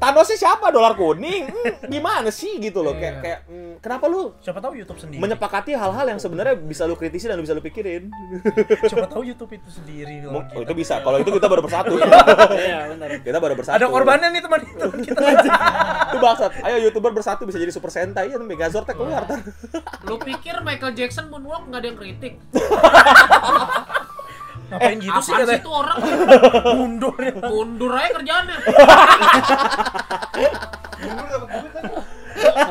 Thanosnya 0.00 0.37
siapa 0.38 0.69
dolar 0.69 0.93
kuning 0.94 1.44
Hmm, 1.47 1.87
gimana 1.87 2.29
sih 2.29 2.56
gitu 2.56 2.81
loh 2.81 2.93
kayak 2.93 3.05
Iya. 3.11 3.20
kayak 3.20 3.41
hmm, 3.44 3.73
kenapa 3.79 4.05
lu 4.06 4.32
Siapa 4.38 4.58
tahu 4.58 4.73
YouTube 4.75 4.97
sendiri. 4.97 5.20
menyepakati 5.20 5.73
hal-hal 5.73 6.06
yang 6.06 6.17
sebenarnya 6.17 6.56
bisa 6.56 6.85
lu 6.85 6.94
kritisi 6.94 7.26
dan 7.26 7.37
bisa 7.37 7.52
lu 7.52 7.61
pikirin 7.61 8.08
Siapa 8.82 9.05
tahu 9.06 9.23
YouTube 9.23 9.52
itu 9.52 9.69
sendiri. 9.70 10.25
Lawan 10.25 10.49
oh, 10.49 10.61
itu 10.61 10.73
bisa 10.73 10.99
kalau 10.99 11.17
itu 11.17 11.29
kita 11.29 11.47
baru 11.47 11.61
bersatu 11.61 12.00
Iya, 12.56 12.91
benar. 12.91 13.08
kita 13.20 13.38
baru 13.38 13.55
bersatu 13.55 13.76
Ada 13.76 13.87
korbannya 13.87 14.29
nih 14.31 14.41
teman 14.41 14.61
itu. 14.62 14.87
Kita 15.06 15.23
itu 16.06 16.17
bangsat 16.19 16.52
ayo 16.61 16.76
youtuber 16.81 17.12
bersatu 17.12 17.44
bisa 17.44 17.56
jadi 17.56 17.69
super 17.69 17.88
sentai 17.88 18.29
ya 18.29 18.41
Megazord 18.41 18.88
keluar. 18.88 19.29
Lu 20.02 20.17
pikir 20.17 20.58
Michael 20.61 20.94
Jackson 20.94 21.29
moonwalk 21.29 21.67
nggak 21.67 21.79
ada 21.79 21.87
yang 21.87 21.99
kritik? 21.99 22.32
ngapain 24.70 24.96
gitu 24.96 25.19
sih 25.20 25.32
Apaan 25.32 25.43
katanya? 25.43 25.50
sih 25.52 25.61
itu 25.61 25.70
orang 25.72 25.99
Mundur 26.78 27.14
ya. 27.19 27.32
mundur 27.44 27.90
aja 27.93 28.08
kerjaannya. 28.12 28.56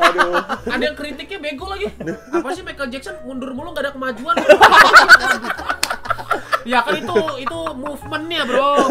aduh 0.00 0.32
Ada 0.66 0.82
yang 0.82 0.96
kritiknya 0.96 1.38
bego 1.38 1.66
lagi. 1.66 1.86
Apa 2.30 2.48
sih 2.50 2.62
Michael 2.62 2.88
Jackson 2.90 3.16
mundur 3.22 3.50
mulu 3.52 3.70
nggak 3.70 3.84
ada 3.84 3.92
kemajuan? 3.92 4.36
ya 6.60 6.84
kan 6.84 6.92
itu 6.92 7.16
itu 7.40 7.58
movementnya 7.72 8.44
bro 8.44 8.84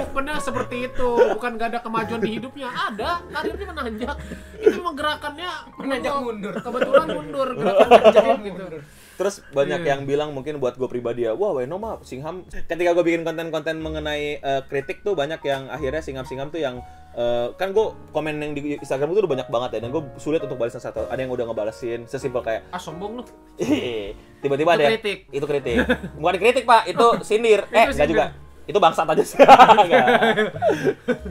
movementnya 0.00 0.40
seperti 0.40 0.88
itu 0.88 1.08
bukan 1.36 1.60
gak 1.60 1.68
ada 1.68 1.80
kemajuan 1.84 2.18
di 2.18 2.40
hidupnya 2.40 2.72
ada 2.72 3.20
karirnya 3.28 3.68
menanjak 3.68 4.16
itu 4.56 4.76
memang 4.80 4.96
gerakannya 4.96 5.50
Menanjak 5.76 6.12
mundur. 6.18 6.52
kebetulan 6.56 7.06
mundur 7.12 7.48
gerakan 7.52 7.86
menanjak 7.92 8.24
gitu 8.42 8.64
Terus 9.14 9.44
banyak 9.48 9.80
Iya. 9.80 9.88
yang 9.92 10.00
bilang 10.02 10.30
mungkin 10.30 10.56
buat 10.56 10.74
gue 10.74 10.86
pribadi 10.86 11.22
ya, 11.22 11.32
wah 11.32 11.52
Weno 11.52 11.76
mah 11.76 12.00
Singham. 12.00 12.42
Ketika 12.46 12.90
gue 12.90 13.02
bikin 13.02 13.22
konten-konten 13.22 13.78
mengenai 13.78 14.36
eh, 14.36 14.62
kritik 14.64 15.00
tuh 15.00 15.12
banyak 15.12 15.38
yang 15.40 15.68
akhirnya 15.68 16.00
Singham-Singham 16.00 16.48
tuh 16.48 16.58
yang 16.58 16.80
eh, 17.12 17.52
kan 17.52 17.70
gue 17.70 17.86
komen 18.08 18.34
yang 18.36 18.52
di 18.52 18.76
Instagram 18.76 19.10
itu 19.10 19.20
udah 19.20 19.32
banyak 19.32 19.48
banget 19.48 19.70
ya 19.72 19.80
dan 19.80 19.90
gue 19.90 20.02
sulit 20.16 20.40
untuk 20.40 20.56
balasin 20.56 20.78
satu. 20.78 21.04
Ada 21.06 21.20
yang 21.20 21.30
udah 21.30 21.44
ngebalesin 21.44 22.04
sesimpel 22.04 22.40
kayak 22.40 22.64
ah 22.68 22.78
sombong 22.78 23.18
lu 23.18 23.22
"Ih, 23.58 24.12
tiba-tiba 24.38 24.74
ada 24.74 24.88
kritik. 24.88 25.28
itu 25.28 25.44
kritik. 25.44 25.76
Bukan 26.14 26.36
kritik 26.36 26.64
pak, 26.64 26.82
itu 26.86 27.06
sindir. 27.28 27.68
Eh 27.68 27.84
Itu 27.84 27.92
enggak 27.92 27.96
sindir. 27.98 28.10
juga. 28.10 28.26
Itu 28.62 28.78
bangsat 28.78 29.04
aja 29.04 29.20
sih. 29.20 29.38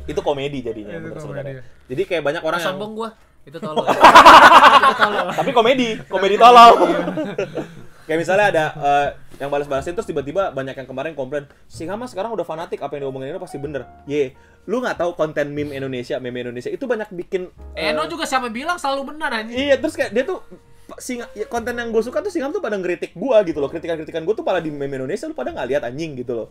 Itu 0.06 0.20
komedi 0.22 0.60
jadinya 0.62 0.94
Itu 0.94 1.08
komedi. 1.10 1.22
sebenarnya. 1.22 1.54
Jadi 1.88 2.02
kayak 2.06 2.24
banyak 2.24 2.42
orang 2.42 2.54
ah, 2.54 2.62
yang 2.62 2.70
sombong 2.76 2.92
gua 2.94 3.10
itu 3.42 3.58
tolol 3.58 3.86
itu 4.82 4.94
tolol 4.98 5.28
tapi 5.34 5.50
komedi, 5.52 5.90
komedi 6.06 6.36
tolol. 6.38 6.74
Kayak 8.10 8.20
misalnya 8.28 8.46
ada 8.52 8.66
eh, 8.76 9.08
yang 9.40 9.50
balas-balasin 9.50 9.96
terus 9.96 10.10
tiba-tiba 10.10 10.52
banyak 10.52 10.76
yang 10.76 10.88
kemarin 10.90 11.14
komplain, 11.16 11.48
si 11.66 11.88
Hama 11.88 12.10
sekarang 12.10 12.34
udah 12.34 12.44
fanatik 12.44 12.82
apa 12.84 12.98
yang 12.98 13.08
diomongin 13.08 13.34
itu 13.34 13.42
pasti 13.42 13.58
bener. 13.62 13.88
Ye, 14.06 14.36
lu 14.68 14.82
nggak 14.84 15.00
tahu 15.00 15.16
konten 15.16 15.54
meme 15.54 15.74
Indonesia, 15.74 16.20
meme 16.22 16.44
Indonesia 16.44 16.70
itu 16.70 16.86
banyak 16.86 17.10
bikin 17.14 17.50
eh, 17.74 17.94
Eno 17.94 18.06
juga 18.06 18.28
siapa 18.28 18.52
bilang 18.52 18.78
selalu 18.78 19.16
benar 19.16 19.32
anjing 19.32 19.58
Iya, 19.58 19.80
terus 19.80 19.96
kayak 19.96 20.12
dia 20.12 20.24
tuh 20.28 20.44
singa, 21.00 21.26
ya, 21.38 21.48
konten 21.48 21.74
yang 21.78 21.90
gue 21.90 22.04
suka 22.04 22.20
tuh 22.20 22.34
Singam 22.34 22.52
tuh 22.52 22.60
pada 22.60 22.76
ngeritik 22.76 23.16
gua 23.16 23.42
gitu 23.48 23.64
loh. 23.64 23.72
Kritikan-kritikan 23.72 24.28
gue 24.28 24.36
tuh 24.36 24.44
pada 24.44 24.60
di 24.60 24.70
meme 24.70 25.00
Indonesia 25.00 25.26
lu 25.30 25.38
pada 25.38 25.56
nggak 25.56 25.68
lihat 25.72 25.82
anjing 25.88 26.20
gitu 26.20 26.36
loh. 26.36 26.48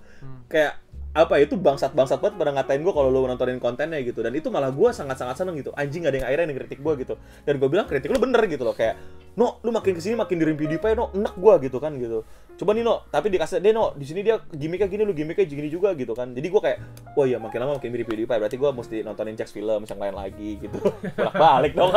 Kayak 0.49 0.81
apa 1.11 1.43
itu 1.43 1.59
bangsat-bangsat 1.59 2.23
banget 2.23 2.39
pada 2.39 2.55
ngatain 2.55 2.87
gue 2.87 2.95
kalau 2.95 3.11
lu 3.11 3.27
nontonin 3.27 3.59
kontennya 3.59 3.99
gitu. 4.07 4.23
Dan 4.23 4.31
itu 4.39 4.47
malah 4.47 4.71
gue 4.71 4.91
sangat-sangat 4.95 5.43
seneng 5.43 5.59
gitu. 5.59 5.75
Anjing 5.75 6.07
gak 6.07 6.15
ada 6.15 6.19
yang 6.23 6.27
akhirnya 6.31 6.47
yang 6.55 6.59
kritik 6.63 6.79
gue 6.79 6.93
gitu. 7.03 7.15
Dan 7.43 7.59
gue 7.59 7.67
bilang 7.67 7.87
kritik 7.91 8.15
lu 8.15 8.23
bener 8.23 8.39
gitu 8.47 8.63
loh. 8.63 8.75
Kayak 8.75 8.95
no 9.35 9.59
lu 9.63 9.71
makin 9.75 9.95
ke 9.95 10.03
sini 10.03 10.19
makin 10.19 10.43
dirim 10.43 10.59
PewDiePie 10.59 10.95
no 10.95 11.11
enak 11.11 11.35
gue 11.35 11.55
gitu 11.67 11.79
kan 11.83 11.99
gitu. 11.99 12.23
Coba 12.63 12.71
nih 12.79 12.87
no 12.87 13.03
tapi 13.11 13.27
dikasih 13.27 13.59
dia 13.59 13.75
no 13.75 13.91
di 13.99 14.07
sini 14.07 14.21
dia 14.23 14.39
gimmicknya 14.55 14.87
gini 14.87 15.03
lu 15.03 15.11
gimmicknya 15.11 15.47
gini 15.51 15.67
juga 15.67 15.99
gitu 15.99 16.15
kan. 16.15 16.31
Jadi 16.31 16.47
gue 16.47 16.61
kayak 16.63 16.79
wah 17.19 17.27
iya 17.27 17.43
makin 17.43 17.59
lama 17.59 17.73
makin 17.83 17.91
mirip 17.91 18.07
PewDiePie 18.07 18.39
berarti 18.39 18.55
gue 18.55 18.71
mesti 18.71 18.97
nontonin 19.03 19.35
Jax 19.35 19.51
film 19.51 19.83
yang 19.83 19.99
lain 19.99 20.15
lagi 20.15 20.63
gitu. 20.63 20.79
Bolak 21.19 21.35
balik 21.35 21.73
dong 21.75 21.91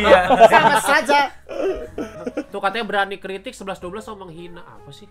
Iya. 0.00 0.20
Sama 0.48 0.78
saja. 0.80 1.20
tuh 2.50 2.58
katanya 2.58 2.84
berani 2.88 3.16
kritik 3.20 3.52
11 3.52 3.84
12 3.84 4.00
sama 4.00 4.24
menghina. 4.24 4.64
Apa 4.64 4.88
sih 4.96 5.04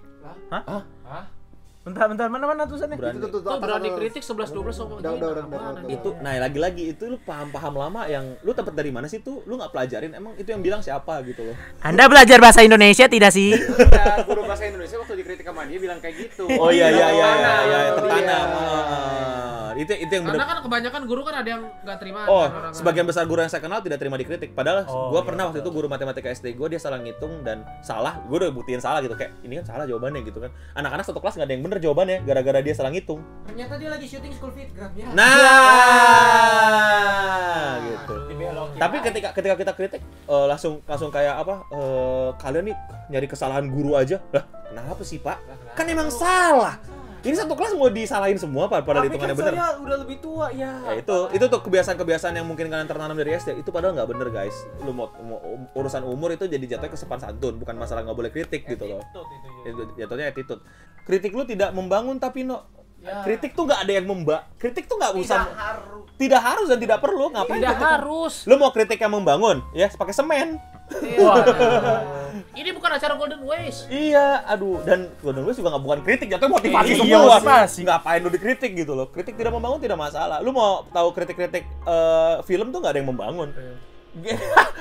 Bentar, 1.79 2.11
bentar, 2.11 2.27
mana 2.27 2.43
mana 2.43 2.67
tulisannya? 2.67 2.99
Berani. 2.99 3.23
Itu, 3.23 3.27
tuh, 3.31 3.39
tuh 3.39 3.55
berani 3.55 3.89
kritik 3.95 4.19
11 4.19 4.51
12 4.51 4.75
sama 4.75 4.99
Udah, 4.99 5.11
udah, 5.15 5.29
udah, 5.47 5.83
itu 5.87 6.09
nah 6.19 6.35
lagi-lagi 6.35 6.91
itu 6.91 7.07
lu 7.07 7.15
paham-paham 7.23 7.73
lama 7.79 8.03
yang 8.03 8.35
lu 8.43 8.51
dapat 8.51 8.75
dari 8.75 8.91
mana 8.91 9.07
sih 9.07 9.23
tuh 9.23 9.47
lu 9.47 9.55
nggak 9.55 9.71
pelajarin 9.71 10.11
emang 10.11 10.35
itu 10.35 10.51
yang 10.51 10.59
bilang 10.59 10.83
siapa 10.83 11.23
gitu 11.23 11.47
loh 11.47 11.55
Anda 11.79 12.11
belajar 12.11 12.43
bahasa 12.43 12.67
Indonesia 12.67 13.07
tidak 13.07 13.31
sih? 13.31 13.55
Ya, 13.99 14.23
guru 14.27 14.43
bahasa 14.43 14.67
Indonesia 14.67 14.99
waktu 14.99 15.23
dikritik 15.23 15.47
sama 15.47 15.63
dia 15.67 15.79
bilang 15.79 15.99
kayak 16.03 16.15
gitu. 16.29 16.45
oh 16.47 16.71
iya 16.71 16.87
iya 16.91 17.07
iya 17.15 17.29
iya 17.63 17.79
Tertanam. 17.95 19.28
Itu 19.79 19.95
itu 19.95 20.11
yang 20.11 20.27
Karena 20.27 20.43
benar. 20.43 20.51
kan 20.51 20.59
kebanyakan 20.61 21.01
guru 21.03 21.23
kan 21.23 21.39
ada 21.39 21.49
yang 21.49 21.63
nggak 21.79 21.97
terima. 21.97 22.27
Oh, 22.27 22.43
kan 22.43 22.51
orang- 22.51 22.75
sebagian 22.75 23.07
besar 23.07 23.23
guru 23.23 23.39
yang 23.39 23.47
saya 23.47 23.63
kenal 23.63 23.79
tidak 23.79 23.95
terima 23.97 24.15
dikritik. 24.15 24.51
Padahal 24.51 24.83
Oh, 24.83 25.09
gue 25.09 25.15
iya, 25.15 25.23
pernah 25.23 25.43
waktu 25.47 25.59
itu 25.59 25.69
guru 25.69 25.87
matematika 25.87 26.27
SD 26.27 26.51
gue 26.53 26.67
dia 26.67 26.77
salah 26.77 26.99
ngitung 26.99 27.41
dan 27.41 27.63
salah. 27.79 28.19
Gue 28.25 28.37
udah 28.37 28.51
buktiin 28.51 28.77
salah 28.77 28.99
gitu 28.99 29.15
kayak 29.15 29.31
ini 29.39 29.55
kan 29.57 29.69
salah 29.69 29.85
jawabannya 29.85 30.19
gitu 30.21 30.37
kan. 30.37 30.51
Anak-anak 30.73 31.05
satu 31.05 31.17
kelas 31.17 31.33
nggak 31.33 31.47
ada 31.47 31.53
yang 31.53 31.63
bener 31.63 31.79
jawabannya 31.79 32.17
gara-gara 32.21 32.59
dia 32.59 32.73
salah 32.73 32.91
ngitung. 32.91 33.23
Ternyata 33.45 33.73
dia 33.75 33.89
lagi 33.89 34.05
syuting 34.05 34.33
school 34.33 34.51
fitgram 34.51 34.91
ya. 34.93 35.07
Nah, 35.09 35.29
gitu. 37.85 38.13
Tapi 38.75 38.97
ketika 39.01 39.29
ketika 39.31 39.55
kita 39.55 39.71
kritik 39.73 40.01
eh, 40.03 40.45
langsung 40.45 40.83
langsung 40.83 41.07
kayak 41.09 41.35
apa? 41.37 41.63
eh, 41.69 42.29
kalian 42.37 42.65
nih 42.65 42.75
nyari 43.09 43.27
kesalahan 43.27 43.65
guru 43.65 43.95
aja. 43.95 44.19
Lah, 44.29 44.43
kenapa 44.65 45.01
sih, 45.01 45.17
Pak? 45.17 45.37
Kan 45.73 45.87
emang 45.87 46.09
salah. 46.09 46.77
Ini 47.19 47.35
satu 47.35 47.51
kelas 47.51 47.73
mau 47.73 47.87
disalahin 47.87 48.35
semua 48.35 48.65
Pak 48.65 48.81
padahal 48.81 49.03
Tapi 49.03 49.11
kan 49.11 49.27
hitungannya 49.27 49.35
bener. 49.35 49.53
saya 49.53 49.75
udah 49.77 49.97
lebih 49.99 50.17
tua 50.19 50.47
ya. 50.49 50.71
Ya 50.81 50.93
itu 50.97 51.17
itu 51.31 51.45
tuh 51.45 51.59
kebiasaan-kebiasaan 51.61 52.33
yang 52.33 52.43
mungkin 52.43 52.67
kalian 52.67 52.85
tertanam 52.85 53.11
dari 53.13 53.31
SD 53.33 53.59
itu 53.59 53.69
padahal 53.69 53.91
nggak 53.93 54.09
bener 54.09 54.27
guys. 54.29 54.55
Lu 54.79 54.91
mau, 54.91 55.11
mau 55.19 55.39
urusan 55.73 56.01
umur 56.01 56.31
itu 56.31 56.45
jadi 56.45 56.63
jatuhnya 56.65 56.89
kesepan 56.89 57.19
santun, 57.19 57.57
bukan 57.57 57.75
masalah 57.75 58.01
nggak 58.01 58.15
boleh 58.15 58.29
kritik 58.29 58.63
gitu 58.63 58.87
loh. 58.87 59.03
Itu 59.61 59.83
jatuhnya 59.93 60.29
attitude. 60.29 60.63
Kritik 61.01 61.31
lu 61.31 61.43
tidak 61.43 61.71
membangun 61.71 62.15
tapi 62.17 62.43
no 62.43 62.63
Ya. 62.99 63.23
kritik 63.23 63.55
tuh 63.55 63.63
nggak 63.63 63.87
ada 63.87 63.93
yang 63.95 64.03
memba. 64.03 64.43
Kritik 64.55 64.83
tuh 64.83 64.99
nggak 64.99 65.15
Tidak 65.15 65.23
usah 65.23 65.47
harus. 65.47 66.03
tidak 66.19 66.41
harus 66.43 66.67
dan 66.67 66.79
tidak 66.83 66.99
perlu 66.99 67.31
ngapain 67.31 67.55
Tidak 67.55 67.71
kritik? 67.73 67.91
harus. 67.95 68.33
Lu 68.43 68.55
mau 68.55 68.75
kritik 68.75 68.99
yang 68.99 69.13
membangun 69.13 69.63
ya 69.71 69.87
pakai 69.89 70.11
semen. 70.11 70.59
Ini 70.99 71.15
bukan 72.89 72.97
acara 73.05 73.13
Golden 73.21 73.41
Ways. 73.45 73.85
Iya, 73.85 74.41
aduh 74.49 74.81
dan 74.81 75.13
Golden 75.21 75.45
West 75.45 75.61
juga 75.61 75.77
nggak 75.77 75.83
bukan 75.85 75.99
kritik, 76.01 76.27
jatuhnya 76.33 76.53
motivasi 76.57 76.89
Iya, 76.89 76.97
semua. 76.97 77.37
motivasi. 77.37 77.79
Ngapain 77.85 78.19
lu 78.25 78.29
dikritik 78.33 78.71
gitu 78.73 78.93
loh? 78.97 79.05
Kritik 79.13 79.37
tidak 79.37 79.53
membangun 79.53 79.77
tidak 79.77 80.01
masalah. 80.01 80.41
Lu 80.41 80.49
mau 80.49 80.81
tahu 80.89 81.13
kritik-kritik 81.13 81.69
eh, 81.85 82.35
film 82.49 82.73
tuh 82.73 82.81
nggak 82.81 82.97
ada 82.97 82.99
yang 82.99 83.09
membangun. 83.13 83.49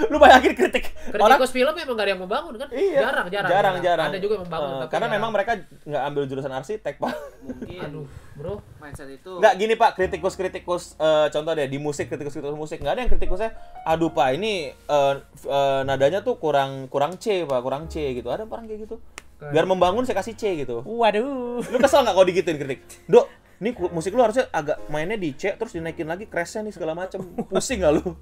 Lu 0.09 0.17
bayangin 0.17 0.53
kritik 0.53 0.91
orang 1.15 1.37
Kritikus 1.37 1.53
film 1.53 1.73
emang 1.73 1.95
gak 1.95 2.05
ada 2.05 2.13
yang 2.13 2.23
membangun 2.23 2.55
kan? 2.57 2.69
Iya, 2.69 3.01
Jarang, 3.03 3.27
jarang. 3.29 3.51
jarang, 3.51 3.75
jarang. 3.81 4.09
Ada 4.09 4.19
juga 4.19 4.33
yang 4.35 4.45
membangun. 4.45 4.71
Tapi 4.79 4.91
karena 4.91 5.07
ya- 5.07 5.15
memang 5.15 5.31
mereka 5.31 5.53
nggak 5.83 6.03
ambil 6.05 6.23
jurusan 6.25 6.53
arsitek, 6.53 6.95
Pak. 6.97 7.15
Mungkin 7.41 7.81
Aduh, 7.81 8.05
bro. 8.35 8.55
mindset 8.79 9.09
itu. 9.11 9.33
Nggak 9.35 9.55
gini, 9.55 9.75
Pak. 9.75 9.91
Kritikus-kritikus 9.95 10.83
eh, 10.97 11.27
contoh 11.29 11.53
deh 11.53 11.65
di 11.65 11.79
musik, 11.79 12.07
kritikus-kritikus 12.07 12.57
musik 12.57 12.79
nggak 12.79 12.93
ada 12.93 13.01
yang 13.01 13.11
kritikusnya 13.11 13.51
aduh, 13.83 14.11
Pak, 14.11 14.29
ini 14.35 14.53
eh, 14.71 15.15
f- 15.19 15.47
eh, 15.47 15.81
nadanya 15.83 16.21
tuh 16.21 16.37
kurang 16.37 16.87
kurang 16.87 17.17
C, 17.17 17.43
Pak, 17.43 17.61
kurang 17.61 17.87
C 17.87 18.13
gitu. 18.13 18.29
Ada 18.29 18.45
orang 18.45 18.65
kayak 18.65 18.85
gitu. 18.85 18.97
Biar 19.39 19.65
membangun 19.65 20.03
saya 20.03 20.19
kasih 20.19 20.35
C 20.35 20.59
gitu. 20.59 20.83
Waduh. 20.83 21.63
Lu 21.63 21.77
kesel 21.79 22.03
nggak 22.03 22.13
kalau 22.13 22.27
digituin 22.27 22.59
kritik? 22.59 22.83
Dok, 23.07 23.27
ini 23.59 23.71
musik 23.91 24.11
lu 24.11 24.23
harusnya 24.23 24.47
agak 24.49 24.87
mainnya 24.87 25.15
di 25.15 25.33
C 25.33 25.51
terus 25.53 25.71
dinaikin 25.71 26.07
lagi 26.07 26.25
crashnya 26.25 26.63
nih 26.63 26.73
segala 26.73 26.95
macem 26.95 27.19
pusing 27.45 27.79
nggak 27.79 27.93
lu? 27.93 28.15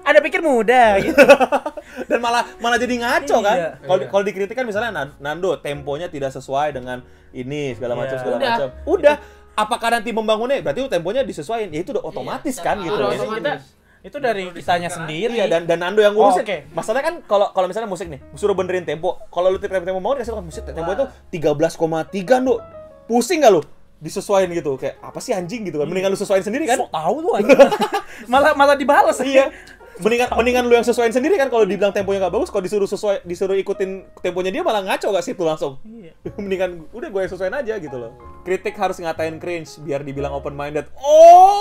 Ada 0.00 0.18
pikir 0.18 0.40
muda 0.40 0.96
gitu. 0.98 1.18
Dan 2.08 2.18
malah 2.18 2.46
malah 2.56 2.78
jadi 2.78 2.94
ngaco 2.96 3.36
kan? 3.40 3.56
Iya. 3.56 3.70
Kalau 3.80 3.98
Iya. 3.98 4.08
kalau 4.08 4.22
dikritik 4.22 4.54
kan 4.54 4.62
misalnya 4.62 4.90
Nan- 4.90 5.18
Nando 5.18 5.58
temponya 5.58 6.06
tidak 6.06 6.30
sesuai 6.30 6.70
dengan 6.72 7.02
ini 7.32 7.74
segala 7.74 7.94
macam 7.94 8.14
Iya. 8.14 8.20
segala 8.20 8.36
Udah. 8.36 8.48
macam. 8.48 8.68
Udah. 8.86 9.16
Apakah 9.52 9.88
nanti 9.92 10.08
membangunnya? 10.08 10.62
Berarti 10.62 10.86
temponya 10.86 11.20
disesuaikan. 11.20 11.68
Ya 11.68 11.80
itu 11.80 11.90
udah 11.90 12.00
otomatis 12.02 12.56
kan 12.56 12.78
gitu. 12.78 12.94
Udah 12.94 13.10
otomatis. 13.10 13.42
kita 13.66 13.78
Itu 14.00 14.16
dari 14.16 14.48
kitanya 14.48 14.88
sendiri. 14.88 15.34
Iya 15.34 15.44
dan 15.46 15.66
dan 15.66 15.76
Nando 15.78 16.00
yang 16.00 16.14
Oh, 16.14 16.30
ngurusin. 16.30 16.40
oke. 16.40 16.56
Masalahnya 16.72 17.04
kan 17.04 17.14
kalau 17.20 17.50
kalau 17.50 17.66
misalnya 17.66 17.84
musik 17.84 18.06
nih, 18.06 18.22
suruh 18.32 18.54
benerin 18.54 18.80
tempo. 18.82 19.20
Kalau 19.28 19.50
lu 19.50 19.58
tempo 19.58 19.76
tempo 19.76 19.98
mau 19.98 20.14
dikasih 20.14 20.32
kan 20.32 20.40
musik 20.40 20.62
tempo 20.64 20.88
itu 20.88 21.04
13,3 21.28 22.08
Ndo. 22.38 22.56
Pusing 23.04 23.42
gak 23.42 23.52
lu? 23.52 23.60
Disesuaiin 24.00 24.48
gitu 24.56 24.80
kayak 24.80 24.96
apa 25.04 25.20
sih 25.20 25.36
anjing 25.36 25.68
gitu 25.68 25.76
kan. 25.76 25.86
Mendingan 25.86 26.10
lu 26.12 26.18
sesuaiin 26.18 26.44
sendiri 26.44 26.64
kan? 26.64 26.80
Sok 26.80 26.90
tahu 26.92 27.16
tuh 27.20 27.32
anjing. 27.36 27.58
malah 28.32 28.56
malah 28.56 28.76
dibales 28.76 29.20
iya. 29.20 29.52
Mendingan 30.00 30.32
mendingan 30.32 30.64
lu 30.64 30.72
yang 30.80 30.86
sesuaiin 30.88 31.12
sendiri 31.12 31.36
kan 31.36 31.52
kalau 31.52 31.68
dibilang 31.68 31.92
temponya 31.92 32.24
nggak 32.24 32.32
bagus, 32.32 32.48
kalau 32.48 32.64
disuruh 32.64 32.88
sesuai 32.88 33.20
disuruh 33.28 33.52
ikutin 33.52 34.08
temponya 34.24 34.48
dia 34.48 34.64
malah 34.64 34.80
ngaco 34.80 35.12
gak 35.12 35.20
sih 35.20 35.36
tuh 35.36 35.44
langsung. 35.44 35.76
Iya. 35.84 36.16
mendingan 36.40 36.88
udah 36.96 37.08
gue 37.12 37.20
yang 37.20 37.28
sesuaiin 37.28 37.52
aja 37.52 37.76
gitu 37.76 38.00
loh. 38.00 38.16
Kritik 38.40 38.80
harus 38.80 38.96
ngatain 38.96 39.36
cringe 39.36 39.76
biar 39.84 40.00
dibilang 40.00 40.32
open 40.32 40.56
minded. 40.56 40.88
Oh. 40.96 41.60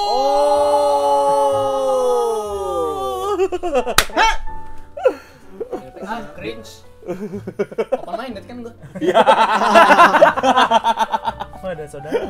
Ah, 6.10 6.24
cringe. 6.31 6.88
Open 7.95 8.15
minded 8.15 8.43
kan 8.43 8.55
gua. 8.61 8.73
Wadah 11.59 11.87
saudara. 11.87 12.23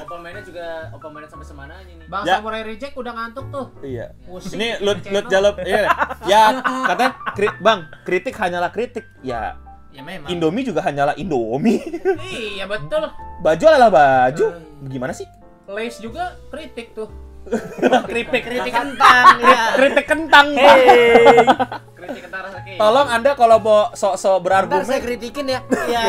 Open 0.00 0.20
minded 0.20 0.44
juga 0.46 0.66
open 0.90 1.10
minded 1.10 1.28
sampai 1.28 1.44
semananya 1.44 1.84
nih. 1.84 2.06
Bang 2.06 2.22
Ya. 2.24 2.38
Samurai 2.38 2.62
Reject 2.62 2.94
udah 2.94 3.12
ngantuk 3.12 3.46
tuh. 3.48 3.66
Iya. 3.80 4.16
Pusing. 4.22 4.56
Ini 4.56 4.68
lu 4.80 4.92
lu 4.96 5.20
jalop 5.26 5.60
iya. 5.60 5.86
Ya, 6.24 6.42
katanya 6.84 7.12
kri- 7.34 7.58
Bang, 7.58 7.90
kritik 8.02 8.34
hanyalah 8.34 8.70
kritik. 8.70 9.04
Ya, 9.20 9.60
Ya 9.92 10.00
memang. 10.00 10.24
Indomie 10.26 10.64
juga 10.64 10.80
hanyalah 10.80 11.12
Indomie. 11.14 11.84
Iya 12.24 12.64
betul. 12.64 13.12
baju 13.38 13.64
adalah 13.66 13.90
baju. 13.90 14.46
Gimana 14.88 15.12
sih? 15.12 15.28
Lace 15.66 16.00
juga 16.00 16.32
kritik 16.48 16.96
tuh. 16.96 17.10
Kritik 18.08 18.42
kritik 18.46 18.72
kentang 18.72 19.26
ya. 19.42 19.62
kritik 19.74 20.06
kentang, 20.06 20.46
Pak. 20.54 20.76
Hey. 20.78 21.42
Kritik 21.98 22.22
kentang. 22.30 22.42
Tolong 22.78 23.08
Anda 23.10 23.30
kalau 23.34 23.58
mau 23.58 23.90
sok-sok 23.92 24.36
Ntar 24.38 24.38
saya 24.38 24.40
berargumen 24.42 25.00
kritikin 25.02 25.46
ya. 25.50 25.60
Iya. 25.90 26.04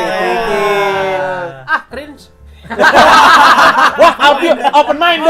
Ah, 1.66 1.82
cringe. 1.90 2.34
Wah, 4.00 4.14
Albi 4.24 4.48
open 4.48 4.96
minded. 4.96 5.28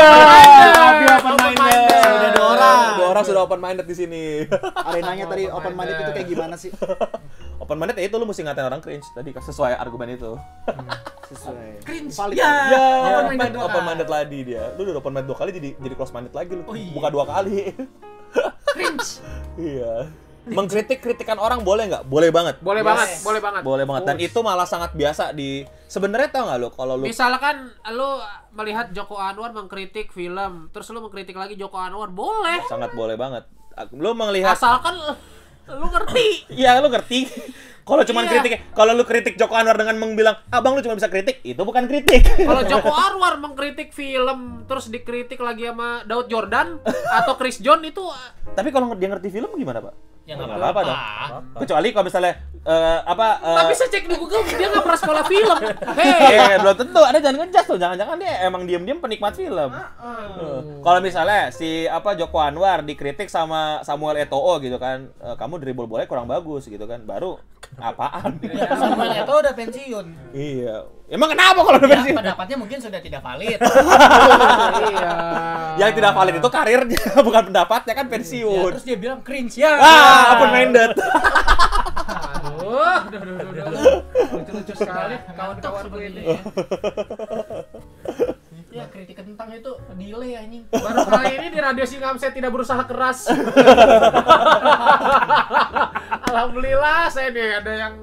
Albi 0.78 1.06
open 1.10 1.34
minded. 1.34 1.90
Sudah 1.90 2.30
dua 2.30 2.46
orang. 2.54 2.78
Dua 2.94 3.06
orang 3.10 3.24
sudah 3.26 3.42
open 3.42 3.60
minded 3.60 3.86
di 3.90 3.96
sini. 3.96 4.24
Arenanya 4.86 5.26
tadi 5.26 5.50
open 5.50 5.74
minded 5.74 5.96
itu 5.98 6.12
kayak 6.14 6.28
gimana 6.30 6.54
sih? 6.54 6.70
open 7.64 7.76
minded 7.80 7.96
ya 7.96 8.04
itu 8.06 8.16
lu 8.16 8.28
mesti 8.28 8.44
ngatain 8.44 8.68
orang 8.68 8.78
cringe 8.78 9.08
tadi 9.10 9.32
sesuai 9.32 9.72
argumen 9.74 10.12
itu. 10.12 10.36
Sesuai. 11.32 11.80
Cringe. 11.80 12.12
Valid. 12.12 12.36
Ya. 12.36 12.52
Ya, 12.68 12.84
Open 13.24 13.40
minded 13.40 13.58
open 13.58 13.82
minded 13.82 14.08
lagi 14.12 14.38
dia. 14.44 14.76
Lu 14.76 14.84
udah 14.84 15.00
open 15.00 15.10
minded 15.10 15.28
dua 15.32 15.38
kali 15.40 15.50
jadi 15.50 15.72
jadi 15.74 15.94
close 15.96 16.12
minded 16.12 16.36
lagi 16.36 16.52
lu. 16.52 16.62
Oh, 16.68 16.76
iya. 16.76 16.92
Buka 16.92 17.08
dua 17.08 17.24
kali. 17.24 17.72
Cringe. 18.68 19.08
iya. 19.72 20.12
Mengkritik 20.44 21.00
kritikan 21.00 21.40
orang 21.40 21.64
boleh 21.64 21.88
nggak? 21.88 22.04
Boleh 22.04 22.28
banget. 22.28 22.60
Boleh 22.60 22.84
Yes. 22.84 22.88
banget, 22.92 23.08
boleh 23.24 23.40
banget. 23.40 23.62
Boleh 23.64 23.84
banget. 23.88 24.02
Dan 24.04 24.16
itu 24.20 24.38
malah 24.44 24.68
sangat 24.68 24.92
biasa 24.92 25.32
di 25.32 25.64
sebenarnya 25.88 26.28
tau 26.28 26.44
nggak 26.44 26.58
lu 26.60 26.68
kalau 26.68 27.00
lu 27.00 27.08
Misalkan 27.08 27.72
lu 27.88 28.20
melihat 28.52 28.92
Joko 28.92 29.16
Anwar 29.16 29.56
mengkritik 29.56 30.12
film, 30.12 30.68
terus 30.68 30.92
lu 30.92 31.00
mengkritik 31.00 31.32
lagi 31.32 31.56
Joko 31.56 31.80
Anwar, 31.80 32.12
boleh. 32.12 32.60
sangat 32.68 32.92
boleh 32.92 33.16
banget. 33.16 33.48
Lu 33.96 34.12
melihat 34.12 34.52
Asalkan 34.52 35.00
lu- 35.68 35.90
ngerti. 35.90 36.26
Iya, 36.50 36.80
lu 36.80 36.88
ngerti. 36.88 37.18
Kalau 37.84 38.00
cuman 38.00 38.24
Iya. 38.24 38.30
kritik, 38.32 38.52
kalau 38.72 38.96
lu 38.96 39.04
kritik 39.04 39.36
Joko 39.36 39.52
Anwar 39.52 39.76
dengan 39.76 40.00
mengbilang, 40.00 40.40
"Abang 40.48 40.72
lu 40.72 40.80
cuma 40.80 40.96
bisa 40.96 41.12
kritik." 41.12 41.44
Itu 41.44 41.68
bukan 41.68 41.84
kritik. 41.84 42.24
Kalau 42.24 42.64
Joko 42.64 42.88
Anwar 42.88 43.36
mengkritik 43.36 43.92
film 43.92 44.64
terus 44.64 44.88
dikritik 44.88 45.36
lagi 45.36 45.68
sama 45.68 46.00
Daud 46.02 46.32
Jordan 46.32 46.80
atau 47.12 47.36
Chris 47.36 47.60
John 47.60 47.84
itu 47.84 48.00
Tapi 48.56 48.72
kalau 48.72 48.88
dia 48.96 49.12
ngerti 49.12 49.28
film 49.28 49.52
gimana, 49.52 49.84
Pak? 49.84 50.13
Ya, 50.24 50.34
nggak 50.34 50.56
apa-apa 50.56 50.80
dong. 50.82 51.00
Kecuali 51.60 51.88
kalau 51.92 52.06
misalnya 52.08 52.32
eh, 52.64 52.98
apa 53.04 53.26
eh, 53.44 53.58
tapi 53.60 53.74
saya 53.76 53.88
cek 53.92 54.04
di 54.08 54.16
Google 54.16 54.40
dia 54.46 54.72
nggak 54.72 54.80
pernah 54.80 54.96
sekolah 54.96 55.24
film. 55.28 55.58
Hei, 56.00 56.32
Eh, 56.32 56.56
belum 56.58 56.76
tentu. 56.80 57.00
Ada 57.04 57.18
jangan 57.20 57.38
ngejas 57.44 57.64
tuh. 57.68 57.76
Jangan-jangan 57.76 58.16
dia 58.16 58.32
emang 58.40 58.64
diam-diam 58.64 58.98
penikmat 58.98 59.36
film. 59.36 59.68
Eh, 59.68 60.58
Kalau 60.80 61.00
misalnya 61.00 61.52
si 61.52 61.84
apa 61.84 62.16
Joko 62.16 62.40
Anwar 62.40 62.80
dikritik 62.80 63.28
sama 63.28 63.84
Samuel 63.84 64.16
Eto'o 64.18 64.56
gitu 64.58 64.80
kan, 64.80 65.12
eh, 65.14 65.36
kamu 65.36 65.60
dribble 65.60 65.84
boleh 65.86 66.08
kurang 66.08 66.24
bagus 66.24 66.64
gitu 66.64 66.88
kan. 66.88 67.04
Baru 67.04 67.36
apaan? 67.76 68.40
Samuel 68.74 69.12
itu 69.18 69.34
udah 69.34 69.52
pensiun. 69.52 70.06
iya. 70.32 70.88
Emang 71.04 71.28
kenapa 71.28 71.60
kalau 71.60 71.78
Ya, 71.78 72.00
pensiun? 72.00 72.16
pendapatnya 72.16 72.56
mungkin 72.56 72.78
sudah 72.80 72.96
tidak 72.98 73.20
valid. 73.20 73.60
iya. 74.94 75.12
Yang 75.76 75.90
tidak 76.00 76.12
valid 76.12 76.34
itu 76.38 76.48
karirnya, 76.48 77.02
bukan 77.28 77.42
pendapatnya 77.48 77.92
kan 77.92 78.06
Ya, 78.06 78.12
pensiun. 78.16 78.70
terus 78.72 78.84
dia 78.84 78.96
bilang 78.96 79.20
cringe 79.20 79.60
ya. 79.60 79.76
Ah, 79.76 80.22
open 80.34 80.50
minded. 80.50 80.96
Aduh, 82.34 82.98
duh, 83.06 83.20
duh, 83.20 83.34
duh, 83.36 83.52
duh, 83.52 83.64
duh. 83.68 83.96
lucu-lucu 84.34 84.74
sekali 84.74 85.14
kawan-kawanku 85.30 85.98
ini. 86.00 86.22
Ya 88.68 88.88
kritik 88.90 89.14
kentang 89.14 89.52
itu 89.52 89.70
delay 89.94 90.34
anjing. 90.34 90.64
Baru 90.66 91.04
kali 91.04 91.30
ini 91.36 91.46
di 91.48 91.60
Radio 91.60 91.84
Singam 91.84 92.16
saya 92.16 92.32
tidak 92.32 92.50
berusaha 92.50 92.82
keras. 92.82 93.28
Alhamdulillah 96.24 97.06
saya 97.08 97.28
nih 97.30 97.48
ada 97.54 97.72
yang 97.72 97.94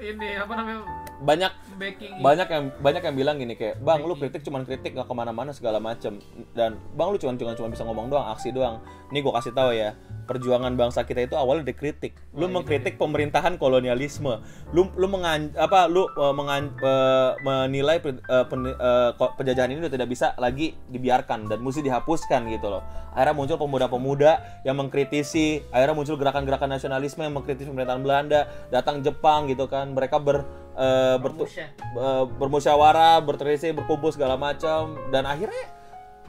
ini 0.00 0.28
apa 0.34 0.52
namanya 0.54 0.80
banyak 1.20 1.52
Backing 1.76 2.20
banyak 2.20 2.48
yang 2.48 2.64
banyak 2.80 3.02
yang 3.04 3.16
bilang 3.16 3.36
gini 3.40 3.54
kayak 3.56 3.80
bang 3.80 4.04
lu 4.04 4.16
kritik 4.16 4.44
cuman 4.44 4.64
kritik 4.64 4.96
nggak 4.96 5.08
ke 5.08 5.14
mana-mana 5.14 5.52
segala 5.52 5.80
macem. 5.80 6.20
Dan 6.56 6.80
bang 6.96 7.08
lu 7.12 7.16
cuman 7.20 7.36
cuman 7.36 7.54
cuma 7.56 7.68
bisa 7.68 7.84
ngomong 7.84 8.08
doang 8.08 8.28
aksi 8.32 8.52
doang. 8.52 8.80
Nih 9.12 9.20
gue 9.24 9.32
kasih 9.32 9.52
tahu 9.52 9.72
ya 9.76 9.96
perjuangan 10.30 10.78
bangsa 10.78 11.02
kita 11.02 11.26
itu 11.26 11.34
awalnya 11.34 11.74
dikritik. 11.74 12.14
Lu 12.38 12.46
mengkritik 12.46 13.02
pemerintahan 13.02 13.58
kolonialisme. 13.58 14.38
Lu 14.70 14.86
lu 14.94 15.06
mengan 15.10 15.50
apa 15.58 15.90
lu 15.90 16.06
uh, 16.06 16.30
mengan- 16.30 16.70
uh, 16.78 17.34
menilai 17.42 17.98
uh, 17.98 18.46
pen- 18.46 18.78
uh, 18.78 19.10
penjajahan 19.34 19.74
ini 19.74 19.82
udah 19.82 19.92
tidak 19.92 20.06
bisa 20.06 20.38
lagi 20.38 20.78
dibiarkan 20.86 21.50
dan 21.50 21.58
mesti 21.58 21.82
dihapuskan 21.82 22.46
gitu 22.46 22.70
loh. 22.70 22.86
Akhirnya 23.10 23.34
muncul 23.34 23.58
pemuda-pemuda 23.58 24.62
yang 24.62 24.78
mengkritisi 24.78 25.66
akhirnya 25.74 25.98
muncul 25.98 26.14
gerakan-gerakan 26.14 26.78
nasionalisme 26.78 27.26
yang 27.26 27.34
mengkritisi 27.34 27.66
pemerintahan 27.66 28.02
Belanda 28.06 28.40
datang 28.70 29.02
Jepang 29.02 29.50
gitu 29.50 29.66
kan. 29.66 29.90
Mereka 29.90 30.22
ber 30.22 30.46
uh, 30.76 31.16
bertu- 31.18 31.48
uh, 31.96 32.24
bermusyawarah 32.26 33.22
berterisi 33.22 33.70
berkumpul 33.74 34.10
segala 34.14 34.34
macam. 34.36 34.98
Dan 35.10 35.26
akhirnya 35.26 35.64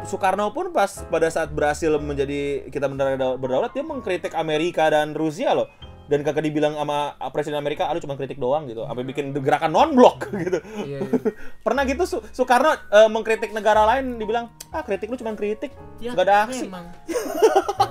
Soekarno 0.02 0.50
pun 0.50 0.74
pas 0.74 0.90
pada 1.14 1.30
saat 1.30 1.54
berhasil 1.54 1.94
menjadi 2.02 2.66
kita 2.74 2.90
benar 2.90 3.18
berdaulat 3.38 3.70
dia 3.76 3.86
mengkritik 3.86 4.34
Amerika 4.34 4.90
dan 4.90 5.14
Rusia 5.14 5.54
loh. 5.54 5.70
Dan 6.12 6.28
kakak 6.28 6.44
dibilang 6.44 6.76
sama 6.76 7.16
presiden 7.32 7.56
Amerika 7.56 7.88
aduh 7.88 8.04
cuma 8.04 8.20
kritik 8.20 8.36
doang 8.36 8.68
gitu. 8.68 8.84
Sampai 8.84 9.08
bikin 9.08 9.32
gerakan 9.32 9.72
non 9.72 9.96
blok 9.96 10.28
gitu. 10.44 10.60
Iya, 10.84 11.00
iya. 11.08 11.20
pernah 11.66 11.88
gitu 11.88 12.04
Su- 12.04 12.24
Soekarno 12.36 12.74
eh, 12.74 13.08
mengkritik 13.08 13.56
negara 13.56 13.88
lain 13.88 14.20
dibilang 14.20 14.52
ah 14.76 14.84
kritik 14.84 15.08
lu 15.08 15.16
cuma 15.16 15.32
kritik. 15.40 15.72
Ya, 16.04 16.12
nggak 16.12 16.26
ada 16.28 16.36
aksi. 16.50 16.68
Memang. 16.68 16.92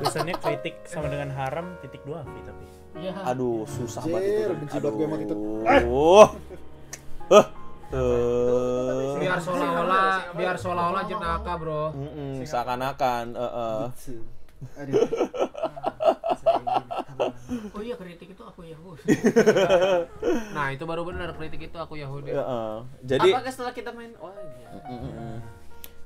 Tulisannya 0.03 0.37
kritik 0.45 0.85
sama 0.85 1.09
dengan 1.09 1.33
haram 1.33 1.81
titik 1.81 2.05
dua 2.05 2.27
tapi. 2.27 2.80
Ya. 2.93 3.13
aduh 3.25 3.65
susah 3.65 4.03
Anjir, 4.03 4.13
banget 4.13 4.29
itu 4.29 4.53
benci 4.57 4.77
banget 4.77 4.93
gue 4.93 5.05
emang 5.05 5.21
itu. 5.21 5.35
aduh 5.63 6.27
Eh, 7.31 7.47
eh. 7.93 9.15
biar 9.21 9.39
seolah-olah 9.39 10.33
biar 10.33 10.55
seolah-olah 10.55 11.03
jenaka 11.05 11.53
bro 11.55 11.93
Mm-mm, 11.93 12.41
seakan-akan 12.43 13.25
eh, 13.33 13.41
eh. 13.41 13.85
Aduh. 14.77 15.01
oh 17.71 17.81
iya 17.81 17.95
kritik 17.95 18.27
itu 18.31 18.41
aku 18.41 18.61
Yahudi 18.63 19.01
nah 20.57 20.69
itu 20.69 20.83
baru 20.83 21.05
benar 21.05 21.29
kritik 21.33 21.59
itu 21.65 21.77
aku 21.77 21.97
Yahudi 21.97 22.29
Eh, 22.29 22.37
eh. 22.37 22.75
jadi 23.05 23.29
Apakah 23.31 23.49
setelah 23.49 23.73
kita 23.73 23.89
main 23.91 24.11
oh 24.17 24.29
iya. 24.31 24.69
Mm-mm. 24.87 25.35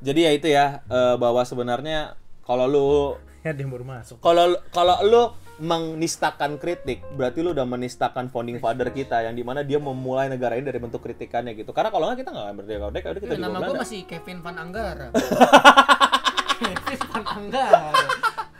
Jadi 0.01 0.19
ya 0.21 0.31
itu 0.31 0.47
ya 0.47 0.65
eh, 0.85 1.15
bahwa 1.17 1.41
sebenarnya 1.43 2.13
kalau 2.43 2.65
lu 2.65 2.87
Ya 3.41 3.51
dia 3.51 3.65
baru 3.65 3.83
masuk. 3.83 4.21
kalau 4.21 4.53
kalau 4.71 4.95
lu 5.03 5.23
menistakan 5.55 6.59
kritik, 6.59 7.07
berarti 7.15 7.39
lu 7.39 7.55
udah 7.55 7.63
menistakan 7.63 8.27
founding 8.27 8.59
father 8.59 8.91
kita 8.91 9.23
yang 9.23 9.39
di 9.39 9.47
mana 9.47 9.63
dia 9.63 9.79
memulai 9.79 10.27
negara 10.27 10.59
ini 10.59 10.67
dari 10.67 10.83
bentuk 10.83 10.99
kritikannya 10.99 11.55
gitu. 11.55 11.71
Karena 11.71 11.95
kalau 11.95 12.11
nggak 12.11 12.27
kita 12.27 12.31
nggak 12.35 12.47
merdeka 12.59 12.85
merdeka, 12.91 13.07
udah 13.15 13.21
kita 13.23 13.35
juga 13.39 13.47
nama 13.47 13.59
gue 13.63 13.77
masih 13.79 14.01
Kevin 14.07 14.39
Van 14.43 14.57
Anggara. 14.59 15.07
Kevin 16.59 17.01
Van 17.11 17.25
Anggara. 17.27 17.91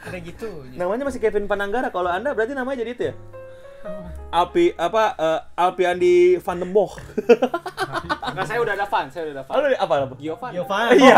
Ada 0.05 0.19
gitu. 0.21 0.51
Namanya 0.77 1.09
masih 1.09 1.21
Kevin 1.21 1.49
Pananggara. 1.49 1.89
Kalau 1.89 2.13
anda 2.13 2.37
berarti 2.37 2.53
namanya 2.53 2.85
jadi 2.85 2.93
itu 2.93 3.05
ya? 3.09 3.15
Alpi 4.33 4.73
apa 4.77 5.05
eh, 5.17 5.41
Alpiandi 5.57 6.37
Van 6.41 6.59
den. 6.61 6.73
Enggak, 8.35 8.47
saya 8.51 8.59
udah 8.67 8.75
ada 8.75 8.87
fan, 8.91 9.07
saya 9.15 9.23
udah 9.31 9.35
ada 9.39 9.45
fan. 9.47 9.55
Halo 9.55 9.67
apa 9.79 9.95
apa? 10.11 10.15
Giovan. 10.19 10.51
Giovan. 10.51 10.91
Iya, 10.99 11.17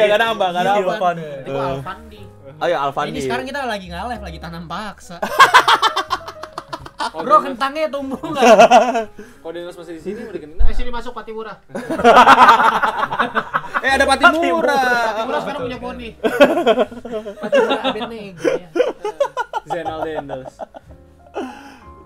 iya, 0.00 0.04
nggak 0.08 0.20
nambah, 0.24 0.48
nggak 0.48 0.64
nambah. 0.64 0.96
Giovan. 0.96 1.14
itu 1.20 1.52
Alfandi 1.52 2.22
Oh 2.56 2.66
ya 2.70 2.78
Alfandi. 2.88 3.10
Ini 3.12 3.20
sekarang 3.20 3.44
kita 3.44 3.60
lagi 3.68 3.86
ngalef, 3.92 4.20
lagi 4.24 4.38
tanam 4.40 4.64
paksa. 4.64 5.20
Bro, 7.14 7.46
kentangnya 7.46 7.86
tumbuh 7.92 8.18
nggak? 8.32 8.48
Kalau 9.12 9.52
Dinos 9.52 9.76
masih 9.76 10.00
di 10.00 10.02
sini 10.02 10.24
udah 10.24 10.40
kenal. 10.40 10.64
eh 10.66 10.74
sini 10.74 10.90
masuk 10.90 11.12
Patimura 11.14 11.60
Eh 13.84 13.90
ada 13.92 14.08
Pati 14.08 14.24
Murah. 14.34 15.12
Patimura 15.12 15.38
sekarang 15.44 15.60
punya 15.68 15.78
poni 15.78 16.08
Patimura 17.38 17.80
Abednego 17.86 18.40
ya. 18.56 18.68
Zainal 19.68 20.00
Dendels. 20.02 20.54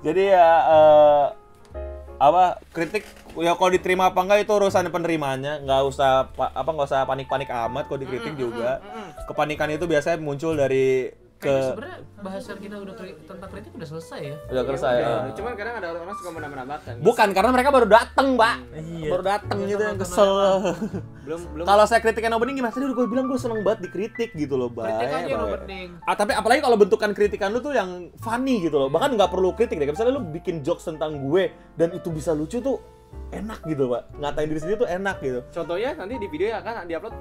Jadi 0.03 0.23
ya 0.29 0.51
eh, 0.67 1.25
apa 2.19 2.59
kritik 2.75 3.07
ya 3.39 3.55
kalau 3.55 3.71
diterima 3.71 4.11
apa 4.11 4.21
enggak 4.27 4.43
itu 4.45 4.53
urusan 4.53 4.91
penerimanya. 4.91 5.63
Nggak 5.63 5.83
usah 5.87 6.11
pa- 6.35 6.51
apa 6.51 6.71
nggak 6.75 6.89
usah 6.91 7.07
panik-panik 7.07 7.49
amat 7.49 7.87
kalau 7.87 7.99
dikritik 8.03 8.35
juga. 8.35 8.83
kepanikan 9.29 9.69
itu 9.71 9.85
biasanya 9.85 10.19
muncul 10.19 10.57
dari 10.57 11.13
ke 11.39 11.55
sebenarnya 11.65 11.99
bahasan 12.19 12.59
kita 12.59 12.77
udah 12.77 12.95
kri- 12.95 13.15
tentang 13.23 13.47
kritik 13.49 13.71
udah 13.71 13.87
selesai 13.87 14.21
ya 14.21 14.35
udah 14.51 14.63
selesai 14.69 14.93
ya. 14.93 15.09
Cuman 15.33 15.53
kadang 15.55 15.75
ada 15.77 15.87
orang-orang 15.89 16.17
suka 16.17 16.31
menambah-nambahkan. 16.31 16.95
bukan 16.99 17.29
karena 17.31 17.51
mereka 17.53 17.71
baru 17.71 17.87
dateng 17.87 18.27
mbak 18.35 18.57
Iya. 18.75 19.09
baru 19.09 19.23
dateng 19.25 19.59
gitu 19.65 19.79
yang 19.81 19.97
kesel 19.97 20.31
Belum 21.25 21.41
belum 21.53 21.65
kalau 21.65 21.85
saya 21.85 22.01
kritikan 22.01 22.33
opening 22.33 22.57
gimana 22.57 22.71
tadi 22.71 22.85
udah 22.85 22.97
gue 22.97 23.07
bilang 23.07 23.27
gue 23.27 23.37
seneng 23.37 23.63
banget 23.63 23.87
dikritik 23.87 24.35
gitu 24.35 24.55
loh 24.55 24.67
mbak 24.69 24.89
kritik 24.89 25.07
aja 25.09 25.29
yang 25.29 25.55
penting 25.55 25.87
Ah, 26.03 26.15
tapi 26.15 26.33
apalagi 26.33 26.59
kalau 26.59 26.75
bentukan 26.75 27.11
kritikan 27.13 27.49
lu 27.49 27.61
tuh 27.61 27.71
yang 27.73 27.91
funny 28.19 28.59
gitu 28.61 28.75
loh. 28.77 28.89
Bahkan 28.89 29.15
nggak 29.15 29.29
perlu 29.29 29.53
kritik 29.53 29.77
deh. 29.77 29.87
Misalnya 29.87 30.15
lu 30.15 30.25
bikin 30.25 30.61
jokes 30.61 30.85
tentang 30.85 31.21
gue 31.21 31.49
dan 31.75 31.93
itu 31.93 32.09
bisa 32.09 32.33
lucu 32.33 32.59
tuh 32.59 32.83
enak 33.31 33.63
gitu, 33.63 33.87
Pak. 33.87 34.17
Ngatain 34.17 34.49
diri 34.49 34.59
sendiri 34.59 34.79
tuh 34.79 34.91
enak 34.91 35.17
gitu. 35.21 35.41
contohnya 35.51 35.95
nanti 35.95 36.17
di 36.17 36.27
video 36.27 36.49
ya 36.49 36.61
kan 36.61 36.83
diupload 36.83 37.15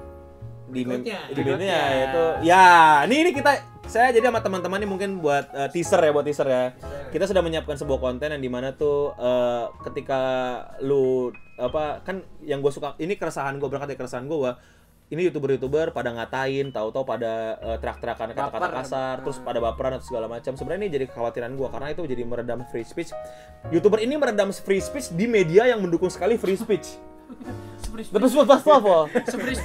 Di 0.68 0.84
Berikutnya. 0.84 1.20
di 1.22 1.32
berikutnya 1.34 1.78
itu 2.02 2.24
ya, 2.44 2.66
ini 3.02 3.14
ini 3.22 3.30
kita 3.32 3.52
saya 3.88 4.12
jadi 4.12 4.28
sama 4.28 4.44
teman-teman 4.44 4.78
ini 4.84 4.88
mungkin 4.88 5.10
buat 5.24 5.48
eh, 5.56 5.68
teaser 5.72 5.98
ya, 6.04 6.12
buat 6.12 6.28
teaser 6.28 6.44
ya. 6.44 6.64
Kita 7.08 7.24
sudah 7.24 7.40
menyiapkan 7.40 7.74
sebuah 7.80 7.98
konten 7.98 8.28
yang 8.36 8.42
di 8.44 8.52
mana 8.52 8.76
tuh 8.76 9.16
eh, 9.16 9.64
ketika 9.88 10.20
lu 10.84 11.32
apa 11.56 12.04
kan 12.04 12.22
yang 12.44 12.60
gue 12.60 12.70
suka 12.70 12.94
ini 13.00 13.16
keresahan 13.18 13.56
gue 13.58 13.66
berangkat 13.66 13.96
dari 13.96 13.98
keresahan 13.98 14.28
gue 14.30 14.52
ini 15.08 15.24
youtuber-youtuber 15.24 15.96
pada 15.96 16.12
ngatain, 16.12 16.68
tahu-tahu 16.68 17.04
pada 17.08 17.56
eh, 17.64 17.78
terak-terakan 17.80 18.36
kata-kata 18.36 18.60
Baper. 18.60 18.76
kasar, 18.84 19.14
terus 19.24 19.40
pada 19.40 19.58
baperan 19.58 19.96
atau 19.96 20.04
segala 20.04 20.28
macam. 20.28 20.52
Sebenarnya 20.52 20.84
ini 20.84 20.90
jadi 20.92 21.04
kekhawatiran 21.08 21.56
gue 21.56 21.68
karena 21.72 21.88
itu 21.96 22.02
jadi 22.04 22.22
meredam 22.28 22.60
free 22.68 22.84
speech. 22.84 23.16
Youtuber 23.72 24.04
ini 24.04 24.20
meredam 24.20 24.52
free 24.52 24.84
speech 24.84 25.16
di 25.16 25.24
media 25.24 25.64
yang 25.64 25.80
mendukung 25.80 26.12
sekali 26.12 26.36
free 26.36 26.60
speech. 26.60 27.00
Tapi 27.98 28.26
sudah 28.30 28.46
pas 28.46 28.62
apa? 28.62 28.96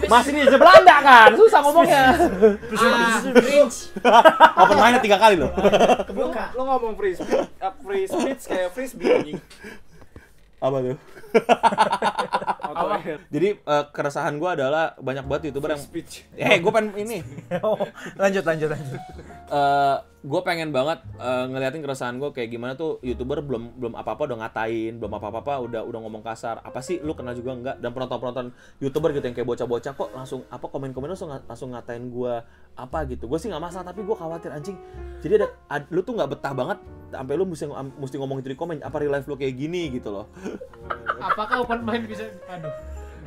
Masih 0.10 0.32
di 0.34 0.58
Belanda 0.58 0.96
kan, 1.06 1.30
susah 1.38 1.60
ngomongnya. 1.62 2.04
ah 4.02 4.64
Open 4.66 4.78
mindnya 4.82 5.02
tiga 5.06 5.18
kali 5.22 5.38
loh. 5.38 5.54
lu, 6.10 6.26
lu 6.32 6.62
ngomong 6.66 6.94
free 6.98 7.14
speech, 7.14 7.46
uh, 7.62 7.74
free 7.86 8.06
speech 8.10 8.42
kayak 8.50 8.70
frisbee 8.74 9.10
anjing. 9.12 9.40
Apa 10.64 10.78
tuh? 10.80 10.98
Apa? 12.64 12.96
Jadi 13.28 13.50
eh, 13.60 13.84
keresahan 13.92 14.40
gue 14.40 14.48
adalah 14.50 14.96
banyak 14.96 15.28
banget 15.28 15.52
youtuber 15.52 15.76
yang 15.76 15.84
Speech. 15.84 16.24
Eh, 16.40 16.58
gue 16.64 16.72
pengen 16.72 16.96
ini. 16.96 17.20
Oh, 17.68 17.76
lanjut 18.16 18.48
lanjut 18.48 18.72
lanjut. 18.72 19.02
eh 19.52 19.98
gue 20.24 20.42
pengen 20.48 20.72
banget 20.72 21.04
eh, 21.20 21.46
ngeliatin 21.52 21.84
keresahan 21.84 22.16
gue 22.16 22.32
kayak 22.32 22.48
gimana 22.48 22.80
tuh 22.80 23.04
youtuber 23.04 23.44
belum 23.44 23.76
belum 23.76 23.94
apa 24.00 24.16
apa 24.16 24.24
udah 24.24 24.38
ngatain 24.40 24.96
belum 24.96 25.20
apa 25.20 25.28
apa 25.36 25.60
udah 25.60 25.84
udah 25.84 26.00
ngomong 26.00 26.24
kasar. 26.24 26.64
Apa 26.64 26.80
sih 26.80 27.04
lu 27.04 27.12
kenal 27.12 27.36
juga 27.36 27.52
enggak? 27.52 27.76
Dan 27.84 27.92
penonton 27.92 28.18
penonton 28.24 28.48
youtuber 28.80 29.12
gitu 29.12 29.28
yang 29.28 29.36
kayak 29.36 29.48
bocah 29.52 29.68
bocah 29.68 29.92
kok 29.92 30.10
langsung 30.16 30.48
apa 30.48 30.64
komen 30.72 30.96
komen 30.96 31.12
langsung 31.12 31.28
langsung 31.28 31.76
ngatain 31.76 32.08
gue 32.08 32.34
apa 32.80 32.98
gitu? 33.12 33.28
Gue 33.28 33.36
sih 33.36 33.52
nggak 33.52 33.64
masalah 33.68 33.92
tapi 33.92 34.00
gue 34.08 34.16
khawatir 34.16 34.56
anjing. 34.56 34.80
Jadi 35.20 35.44
ada, 35.44 35.48
ad- 35.68 35.92
lu 35.92 36.00
tuh 36.08 36.16
nggak 36.16 36.40
betah 36.40 36.56
banget 36.56 36.80
sampai 37.12 37.34
lu 37.36 37.44
mesti 37.44 37.68
mesti 38.00 38.16
ngomong 38.16 38.40
itu 38.40 38.48
di 38.48 38.58
komen 38.58 38.80
apa 38.80 38.96
real 39.04 39.12
life 39.12 39.28
lu 39.28 39.36
kayak 39.36 39.60
gini 39.60 39.92
gitu 39.92 40.08
loh. 40.08 40.32
Apakah 41.20 41.68
open 41.68 41.84
mind 41.84 42.08
bisa? 42.08 42.32
Aduh. 42.48 42.72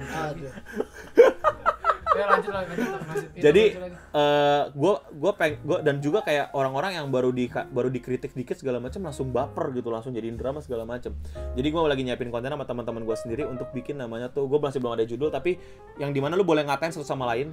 Aduh. 0.01 0.53
ya 2.16 2.26
lanjut 2.26 2.50
lagi 2.50 2.68
lanjut, 2.68 2.88
lanjut. 2.88 3.29
Itu 3.29 3.42
jadi 3.42 3.64
lagi. 3.74 3.96
eh 4.12 4.62
gue 4.70 4.92
gue 5.14 5.33
peng 5.35 5.55
gue 5.61 5.79
dan 5.81 5.96
juga 5.98 6.18
kayak 6.20 6.50
orang-orang 6.50 6.92
yang 6.94 7.07
baru 7.07 7.31
di 7.31 7.44
baru 7.48 7.88
dikritik 7.88 8.33
dikit 8.33 8.57
segala 8.57 8.79
macam 8.79 9.00
langsung 9.00 9.29
baper 9.29 9.70
gitu 9.72 9.88
langsung 9.88 10.11
jadiin 10.11 10.35
drama 10.35 10.59
segala 10.59 10.83
macam 10.83 11.12
jadi 11.52 11.66
gue 11.66 11.81
lagi 11.83 12.02
nyiapin 12.02 12.29
konten 12.29 12.48
sama 12.48 12.64
teman-teman 12.64 13.02
gue 13.02 13.16
sendiri 13.16 13.42
untuk 13.44 13.68
bikin 13.70 13.96
namanya 13.96 14.26
tuh 14.26 14.44
gue 14.44 14.57
masih 14.57 14.79
belum 14.79 14.94
ada 14.94 15.05
judul 15.05 15.29
tapi 15.29 15.61
yang 15.96 16.11
di 16.11 16.18
mana 16.18 16.33
lu 16.33 16.42
boleh 16.42 16.62
ngatain 16.62 16.90
satu 16.90 17.05
sama 17.05 17.29
lain 17.29 17.52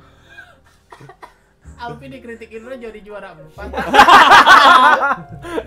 Alpi 1.74 2.06
dikritikin 2.08 2.64
lo 2.64 2.72
jadi 2.72 3.00
juara 3.02 3.34
empat 3.34 3.68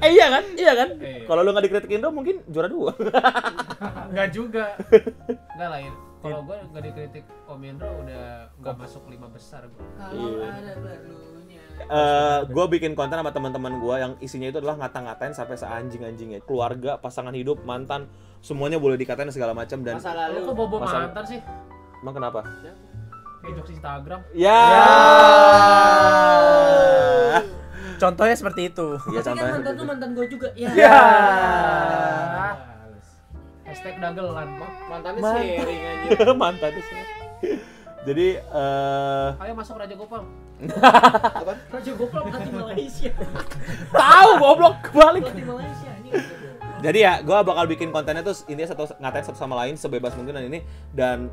eh 0.01 0.11
iya 0.11 0.27
kan 0.31 0.45
iya 0.55 0.73
kan 0.73 0.89
Iya. 0.97 1.27
kalau 1.27 1.43
lu 1.43 1.51
nggak 1.51 1.67
dikritikin 1.67 1.99
dong 1.99 2.15
mungkin 2.15 2.41
juara 2.47 2.69
dua 2.69 2.95
Enggak 4.07 4.29
juga. 4.31 4.65
Enggak 5.57 5.69
lah, 5.73 5.81
kalau 6.19 6.41
gue 6.43 6.57
nggak 6.69 6.85
dikritik 6.85 7.25
Om 7.47 7.63
Indro 7.63 7.89
udah 7.99 8.53
nggak 8.55 8.75
masuk 8.77 9.09
lima 9.09 9.25
besar 9.27 9.65
gue. 9.65 9.85
Iya. 10.13 10.49
ada 10.53 10.73
perlunya. 10.77 11.61
eh 11.79 12.39
gue 12.47 12.65
bikin 12.71 12.93
konten 12.93 13.17
sama 13.17 13.29
teman-teman 13.31 13.77
gue 13.79 13.95
yang 13.97 14.13
isinya 14.19 14.47
itu 14.47 14.59
adalah 14.59 14.77
ngata-ngatain 14.79 15.33
sampai 15.33 15.57
seanjing-anjingnya 15.57 16.41
keluarga 16.43 16.97
pasangan 16.97 17.33
hidup 17.33 17.61
mantan 17.63 18.09
semuanya 18.39 18.77
boleh 18.77 18.97
dikatain 18.97 19.29
segala 19.29 19.53
macam 19.53 19.81
dan 19.81 19.97
Masa 19.97 20.13
lalu. 20.15 20.41
kok 20.43 20.55
bobo 20.55 20.77
Masa- 20.79 21.05
mantan 21.07 21.25
sih? 21.27 21.41
emang 21.99 22.15
kenapa 22.15 22.41
Kayak 23.39 23.55
jokes 23.57 23.73
Instagram. 23.73 24.21
ya, 24.35 24.61
Contohnya 27.97 28.35
seperti 28.35 28.69
itu. 28.69 28.87
Iya 29.07 29.21
Tapi 29.23 29.25
kan 29.25 29.25
contohnya 29.33 29.53
mantan 29.55 29.73
tuh 29.73 29.87
mantan 29.87 30.09
gue 30.13 30.27
juga. 30.29 30.49
Ya. 30.53 30.69
Ya. 30.75 30.97
Hashtag 33.67 33.95
dagelan. 33.99 34.49
Mantannya 34.87 35.21
Man- 35.21 35.43
sharing 35.43 35.83
anjir. 35.91 36.19
mantan 36.35 36.73
sih. 36.73 36.99
Jadi 38.07 38.27
eh 38.39 39.29
Ayo 39.43 39.53
masuk 39.53 39.75
Raja 39.77 39.95
Gopal. 39.95 40.23
Apa? 41.43 41.53
Raja 41.69 41.93
Gopal 41.93 42.21
pelatih 42.25 42.53
Malaysia. 42.55 43.11
tahu 43.91 44.31
goblok 44.39 44.75
kebalik. 44.87 45.23
Pelatih 45.27 45.45
Malaysia 45.45 45.91
ini. 46.01 46.11
Jadi 46.77 46.99
ya, 47.03 47.19
gue 47.19 47.35
bakal 47.35 47.65
bikin 47.67 47.89
kontennya 47.91 48.23
tuh 48.23 48.37
intinya 48.47 48.69
satu 48.71 48.95
ngatain 49.01 49.25
satu 49.27 49.39
sama 49.41 49.57
lain 49.65 49.75
sebebas 49.75 50.13
mungkin 50.15 50.37
dan 50.37 50.45
ini 50.47 50.61
dan 50.93 51.33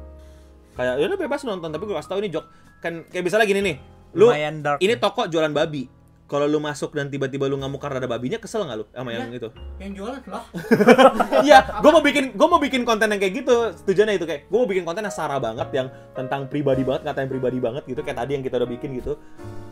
kayak 0.73 0.97
ya 0.97 1.05
udah 1.05 1.19
bebas 1.19 1.45
nonton 1.45 1.69
tapi 1.69 1.83
gue 1.85 1.93
kasih 1.93 2.09
tau 2.09 2.17
ini 2.17 2.31
jok 2.31 2.45
kan 2.81 3.05
kayak 3.05 3.23
misalnya 3.23 3.45
gini 3.45 3.59
nih, 3.61 3.75
lu 4.17 4.33
ini 4.79 4.93
toko 4.97 5.29
jualan 5.29 5.53
babi. 5.53 5.85
Kalau 6.23 6.47
lu 6.47 6.57
masuk 6.57 6.95
dan 6.95 7.11
tiba-tiba 7.11 7.45
lu 7.51 7.59
ngamuk 7.59 7.83
karena 7.83 7.99
ada 7.99 8.09
babinya, 8.09 8.39
kesel 8.39 8.63
nggak 8.63 8.77
lu 8.79 8.85
sama 8.95 9.11
yang 9.11 9.29
itu? 9.29 9.51
Yang 9.77 9.91
jualan 9.99 10.23
lah. 10.31 10.43
Iya, 11.45 11.59
gue 11.83 11.91
mau 11.91 11.99
bikin 11.99 12.25
gue 12.33 12.47
mau 12.47 12.61
bikin 12.63 12.81
konten 12.87 13.11
yang 13.11 13.19
kayak 13.19 13.43
gitu. 13.43 13.55
Tujuannya 13.83 14.15
itu 14.15 14.25
kayak 14.25 14.47
gue 14.47 14.57
mau 14.57 14.69
bikin 14.69 14.87
konten 14.87 15.03
yang 15.03 15.11
sara 15.11 15.35
banget 15.37 15.67
yang 15.75 15.87
tentang 16.15 16.47
pribadi 16.47 16.87
banget, 16.87 17.03
ngatain 17.03 17.29
pribadi 17.29 17.59
banget 17.59 17.83
gitu 17.83 17.99
kayak 17.99 18.23
tadi 18.23 18.31
yang 18.39 18.43
kita 18.43 18.55
udah 18.55 18.69
bikin 18.71 18.95
gitu. 18.95 19.19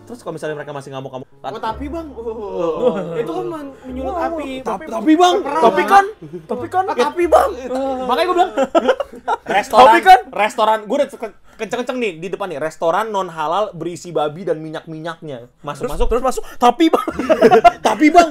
Terus 0.04 0.20
kalau 0.20 0.36
misalnya 0.36 0.60
mereka 0.60 0.76
masih 0.76 0.92
ngamuk-ngamuk, 0.92 1.31
Oh 1.44 1.58
tapi 1.58 1.90
bang, 1.90 2.06
oh, 2.14 2.94
itu 3.18 3.32
kan 3.32 3.46
men- 3.48 3.74
menyulut 3.84 4.14
api. 4.14 4.62
tapi, 4.62 4.86
tapi 4.86 5.14
bang, 5.18 5.36
tapi 5.42 5.84
kan, 5.84 6.06
tapi 6.46 6.68
kan, 6.70 6.84
tapi 6.86 7.24
bang. 7.26 7.50
Makanya 8.10 8.26
gue 8.26 8.36
bilang, 8.38 8.52
restoran, 9.58 9.90
Tapi 9.90 10.00
kan- 10.06 10.24
restoran, 10.30 10.80
gue 10.86 10.96
udah 10.96 11.10
ke- 11.10 11.34
kenceng-kenceng 11.58 11.98
nih 11.98 12.12
di 12.16 12.28
depan 12.30 12.46
nih, 12.48 12.58
restoran 12.58 13.10
non 13.10 13.26
halal 13.28 13.70
berisi 13.72 14.10
babi 14.10 14.46
dan 14.46 14.58
minyak-minyaknya. 14.58 15.50
Masuk, 15.62 15.90
masuk, 15.90 16.06
Terus 16.08 16.22
masuk, 16.22 16.44
tapi 16.58 16.94
bang. 16.94 17.10
tapi 17.82 18.08
bang, 18.08 18.30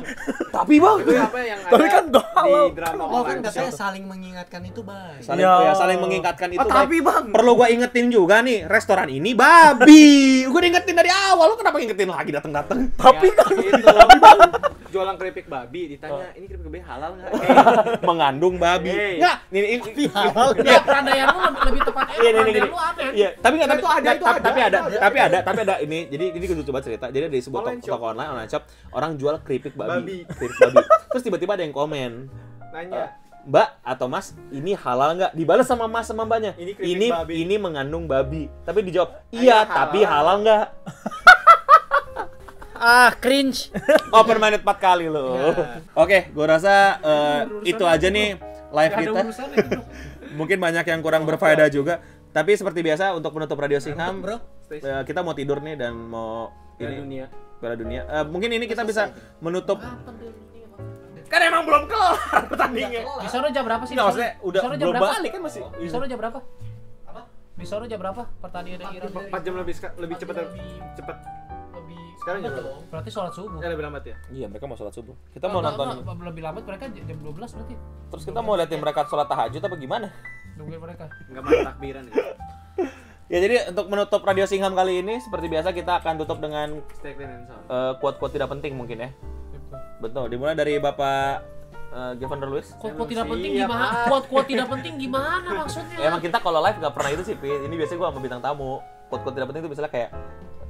tapi 0.49 0.75
bang. 0.79 0.97
Itu 1.01 1.11
apa 1.13 1.39
yang 1.41 1.61
ada 1.61 1.71
Tapi 1.73 1.87
kan 1.87 2.03
nggak 2.07 2.27
halal. 2.31 2.67
Oh 3.01 3.23
kan 3.23 3.37
katanya 3.41 3.73
saling 3.73 4.07
mengingatkan 4.07 4.63
itu 4.63 4.81
baik. 4.81 5.19
Saling, 5.21 5.43
Ya. 5.43 5.55
ya, 5.61 5.73
saling 5.75 5.99
mengingatkan 5.99 6.47
itu. 6.49 6.59
Oh, 6.59 6.67
tapi. 6.69 7.03
Bang. 7.03 7.35
perlu 7.35 7.59
gue 7.59 7.69
ingetin 7.73 8.07
juga 8.07 8.39
nih, 8.39 8.71
restoran 8.71 9.09
ini 9.09 9.35
babi. 9.35 10.47
gue 10.47 10.61
ingetin 10.63 10.95
dari 10.95 11.10
awal, 11.41 11.49
lu 11.51 11.57
kenapa 11.57 11.77
ingetin 11.81 12.13
lagi 12.13 12.31
dateng-dateng? 12.31 12.79
Tapi 12.93 13.27
kan 13.33 13.49
itu 13.57 13.89
jualan 14.93 15.15
keripik 15.17 15.47
babi 15.47 15.95
ditanya 15.95 16.35
ini 16.35 16.45
keripik 16.45 16.67
babi 16.67 16.81
halal 16.83 17.17
nggak? 17.17 17.31
Eh, 17.33 17.49
Mengandung 18.11 18.61
babi. 18.61 18.93
Hey. 18.93 19.17
Nggak, 19.17 19.37
ini, 19.49 19.67
ini, 19.79 20.05
halal. 20.13 20.49
Ya, 20.61 20.79
perandaian 20.85 21.27
lu 21.31 21.39
lebih- 21.41 21.85
tepatnya 21.87 22.17
Iya, 22.21 22.31
ini, 22.37 22.61
lu 22.61 22.77
aneh. 22.77 23.11
Iya, 23.17 23.29
tapi 23.41 23.55
nggak 23.57 23.71
tapi 23.71 23.81
Itu 23.81 23.89
ada, 23.89 24.11
itu 24.13 24.25
tapi, 24.27 24.29
ada, 24.29 24.43
tapi 24.43 24.61
ada, 24.61 24.79
tapi 25.01 25.19
ada, 25.19 25.39
tapi 25.41 25.59
ada 25.65 25.75
ini. 25.81 25.99
Jadi 26.11 26.25
ini 26.37 26.45
gue 26.45 26.67
coba 26.69 26.81
cerita. 26.85 27.07
Jadi 27.09 27.25
ada 27.25 27.33
di 27.33 27.41
sebuah 27.41 27.61
toko, 27.81 28.05
online, 28.05 28.31
online 28.35 28.51
shop, 28.51 28.63
orang 28.93 29.17
jual 29.17 29.41
keripik 29.41 29.73
babi, 29.73 29.89
Babi. 29.89 30.19
keripik 30.29 30.59
babi. 30.61 30.83
Terus 31.09 31.23
tiba-tiba 31.25 31.57
ada 31.57 31.63
yang 31.65 31.73
komen, 31.73 32.29
Nanya. 32.75 33.15
Mbak 33.49 33.69
atau 33.81 34.07
Mas, 34.07 34.37
ini 34.53 34.77
halal 34.77 35.17
nggak? 35.17 35.33
Dibalas 35.33 35.65
sama 35.65 35.89
Mas 35.89 36.07
sama 36.09 36.29
Mbaknya. 36.29 36.53
Ini 36.57 36.73
ini, 36.81 37.07
babi. 37.09 37.33
ini 37.41 37.55
mengandung 37.57 38.05
babi. 38.05 38.53
Tapi 38.65 38.85
dijawab, 38.85 39.25
Iya, 39.33 39.41
iya, 39.41 39.59
tapi 39.65 40.05
halal." 40.05 40.13
halal 40.13 40.37
nggak? 40.45 40.65
Ah, 42.81 43.13
cringe. 43.13 43.69
Open 44.17 44.41
minded 44.41 44.65
4 44.65 44.81
kali 44.81 45.05
loh. 45.05 45.53
Oke, 45.93 46.33
gue 46.33 46.47
rasa 46.49 46.97
eh, 47.05 47.41
itu 47.69 47.85
aja 47.85 48.09
nih 48.09 48.41
live 48.73 48.95
kita. 48.97 49.21
Mungkin 50.41 50.57
banyak 50.57 50.89
yang 50.89 51.05
kurang 51.05 51.29
berfaedah 51.29 51.69
juga. 51.69 52.01
Tapi 52.33 52.57
seperti 52.57 52.81
biasa 52.81 53.13
untuk 53.13 53.37
menutup 53.37 53.61
Radio 53.61 53.77
Singham, 53.85 54.25
Bro. 54.25 54.41
eh, 54.73 55.03
kita 55.05 55.21
mau 55.21 55.37
tidur 55.37 55.61
nih 55.61 55.77
dan 55.77 55.93
mau 55.93 56.49
Piala 56.81 56.97
ini 56.97 57.01
dunia. 57.05 57.25
Piala 57.61 57.77
dunia. 57.77 58.03
Eh, 58.09 58.25
mungkin 58.25 58.49
ini 58.57 58.65
kita 58.65 58.81
bisa 58.89 59.13
menutup. 59.45 59.77
Kan 61.31 61.41
emang 61.41 61.63
belum 61.63 61.87
kelar 61.87 62.19
pertandingan. 62.45 63.03
Di 63.17 63.29
sana 63.29 63.47
jam 63.49 63.63
berapa 63.63 63.85
sih? 63.85 63.95
Nggak, 63.95 64.07
maksudnya 64.09 64.31
Di 64.33 64.43
udah 64.43 64.61
jam 64.61 64.71
belum 64.75 64.93
berapa? 64.93 65.09
balik 65.15 65.31
kan 65.31 65.41
masih. 65.41 65.61
Di 65.73 65.89
sana 65.89 66.05
jam 66.05 66.19
berapa? 66.19 66.39
Apa? 67.07 67.21
Di 67.55 67.65
sana 67.65 67.85
jam 67.87 67.99
berapa? 67.99 68.23
Pertandingan 68.37 68.79
Iran. 68.91 69.11
4 69.31 69.41
jam 69.41 69.55
lebih 69.57 69.73
seka- 69.73 69.95
lebih 69.97 70.17
cepat 70.17 70.35
Lebih 70.43 70.67
cepat. 70.93 71.17
lebih 71.73 71.99
Sekarang 72.19 72.41
jam 72.43 72.51
berapa? 72.53 72.71
Berarti 72.91 73.11
sholat 73.11 73.33
subuh. 73.33 73.59
Ya 73.59 73.69
lebih 73.69 73.85
lambat 73.85 74.05
ya. 74.05 74.17
Iya, 74.29 74.47
mereka 74.47 74.65
mau 74.67 74.75
sholat 74.75 74.91
subuh. 74.91 75.15
Kita 75.31 75.47
Oh, 75.47 75.51
mau 75.51 75.61
enggak, 75.61 75.79
nonton. 75.79 76.03
enggak, 76.03 76.27
lebih 76.27 76.43
lambat 76.43 76.65
mereka 76.67 76.85
jam 76.91 77.17
12 77.17 77.51
berarti. 77.55 77.75
Terus 78.11 78.25
kita 78.25 78.41
mau 78.41 78.55
liatin 78.55 78.79
mereka 78.79 79.01
sholat 79.07 79.27
tahajud 79.27 79.63
apa 79.63 79.77
gimana? 79.77 80.07
Nungguin 80.57 80.83
mereka. 80.83 81.05
Enggak 81.27 81.43
main 81.43 81.63
takbiran 81.65 82.03
ya. 82.05 82.15
Ya 83.31 83.39
jadi 83.39 83.71
untuk 83.71 83.87
menutup 83.87 84.27
Radio 84.27 84.43
Singham 84.43 84.75
kali 84.75 85.07
ini 85.07 85.23
seperti 85.23 85.47
biasa 85.47 85.71
kita 85.71 86.03
akan 86.03 86.19
tutup 86.19 86.43
dengan 86.43 86.83
and 86.83 87.47
sound. 87.47 87.63
eh, 87.63 87.93
quote-quote 87.97 88.35
tidak 88.35 88.51
penting 88.51 88.75
mungkin 88.75 89.07
ya. 89.07 89.11
Betul. 90.01 90.25
Dimulai 90.33 90.57
dari 90.57 90.81
Bapak 90.81 91.45
uh, 91.93 92.13
Gavin 92.17 92.41
Lewis. 92.49 92.73
Kuat-kuat 92.81 93.09
tidak 93.13 93.25
Siap, 93.29 93.33
penting 93.37 93.53
ah. 93.53 93.59
gimana? 93.63 93.87
Kuat-kuat 94.09 94.47
tidak 94.49 94.67
penting 94.73 94.95
gimana 94.97 95.49
maksudnya? 95.65 95.97
Ya, 96.01 96.07
emang 96.09 96.23
kita 96.25 96.39
kalau 96.41 96.61
live 96.65 96.79
nggak 96.81 96.95
pernah 96.97 97.11
itu 97.13 97.23
sih, 97.23 97.35
Pi. 97.37 97.51
Ini 97.51 97.75
biasanya 97.77 97.99
gue 98.01 98.07
sama 98.09 98.21
bintang 98.23 98.43
tamu. 98.43 98.81
Quote-quote 99.11 99.35
tidak 99.35 99.49
penting 99.51 99.63
itu 99.67 99.71
misalnya 99.75 99.93
kayak 99.93 100.11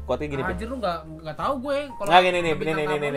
quote 0.08 0.24
gini. 0.26 0.42
Anjir 0.42 0.66
lu 0.66 0.76
enggak 0.80 0.98
enggak 1.06 1.36
tahu 1.36 1.54
gue 1.60 1.76
kalau 1.92 2.08
Nggak 2.08 2.22
gini 2.24 2.38
nih, 2.40 2.52
ini 2.56 2.72
nih, 2.72 2.74
nih, 2.74 2.84
tahu. 2.88 2.96
ini 2.98 3.08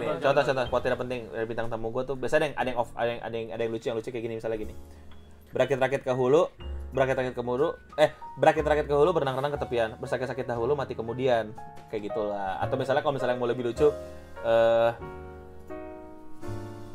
nih. 0.00 0.10
Contoh, 0.22 0.42
contoh, 0.46 0.64
quote 0.70 0.84
tidak 0.86 0.98
penting 1.02 1.20
dari 1.34 1.46
bintang 1.50 1.66
tamu 1.68 1.86
gue 1.90 2.02
tuh 2.06 2.16
biasanya 2.16 2.40
ada 2.40 2.46
yang 2.46 2.54
ada 2.56 2.68
yang 2.70 2.78
off, 2.78 2.90
ada 2.94 3.10
yang 3.10 3.20
ada 3.20 3.36
yang 3.36 3.48
ada 3.52 3.62
yang 3.66 3.72
lucu, 3.74 3.86
yang 3.90 3.96
lucu 3.98 4.08
kayak 4.14 4.24
gini 4.24 4.34
misalnya 4.38 4.58
gini. 4.62 4.74
Berakit-rakit 5.50 6.00
ke 6.06 6.12
hulu, 6.14 6.42
berakit-rakit 6.94 7.34
ke 7.34 7.42
hulu, 7.42 7.68
eh 7.98 8.14
berakit-rakit 8.38 8.86
ke 8.86 8.94
hulu, 8.94 9.10
berenang-renang 9.12 9.52
ke 9.56 9.60
tepian, 9.60 9.90
bersakit-sakit 9.98 10.46
dahulu, 10.46 10.78
mati 10.78 10.94
kemudian, 10.94 11.52
kayak 11.90 12.12
gitulah. 12.12 12.62
Atau 12.62 12.78
misalnya 12.78 13.02
kalau 13.02 13.18
misalnya 13.18 13.34
yang 13.34 13.42
mau 13.42 13.50
lebih 13.50 13.68
lucu, 13.68 13.90
eh 14.46 14.90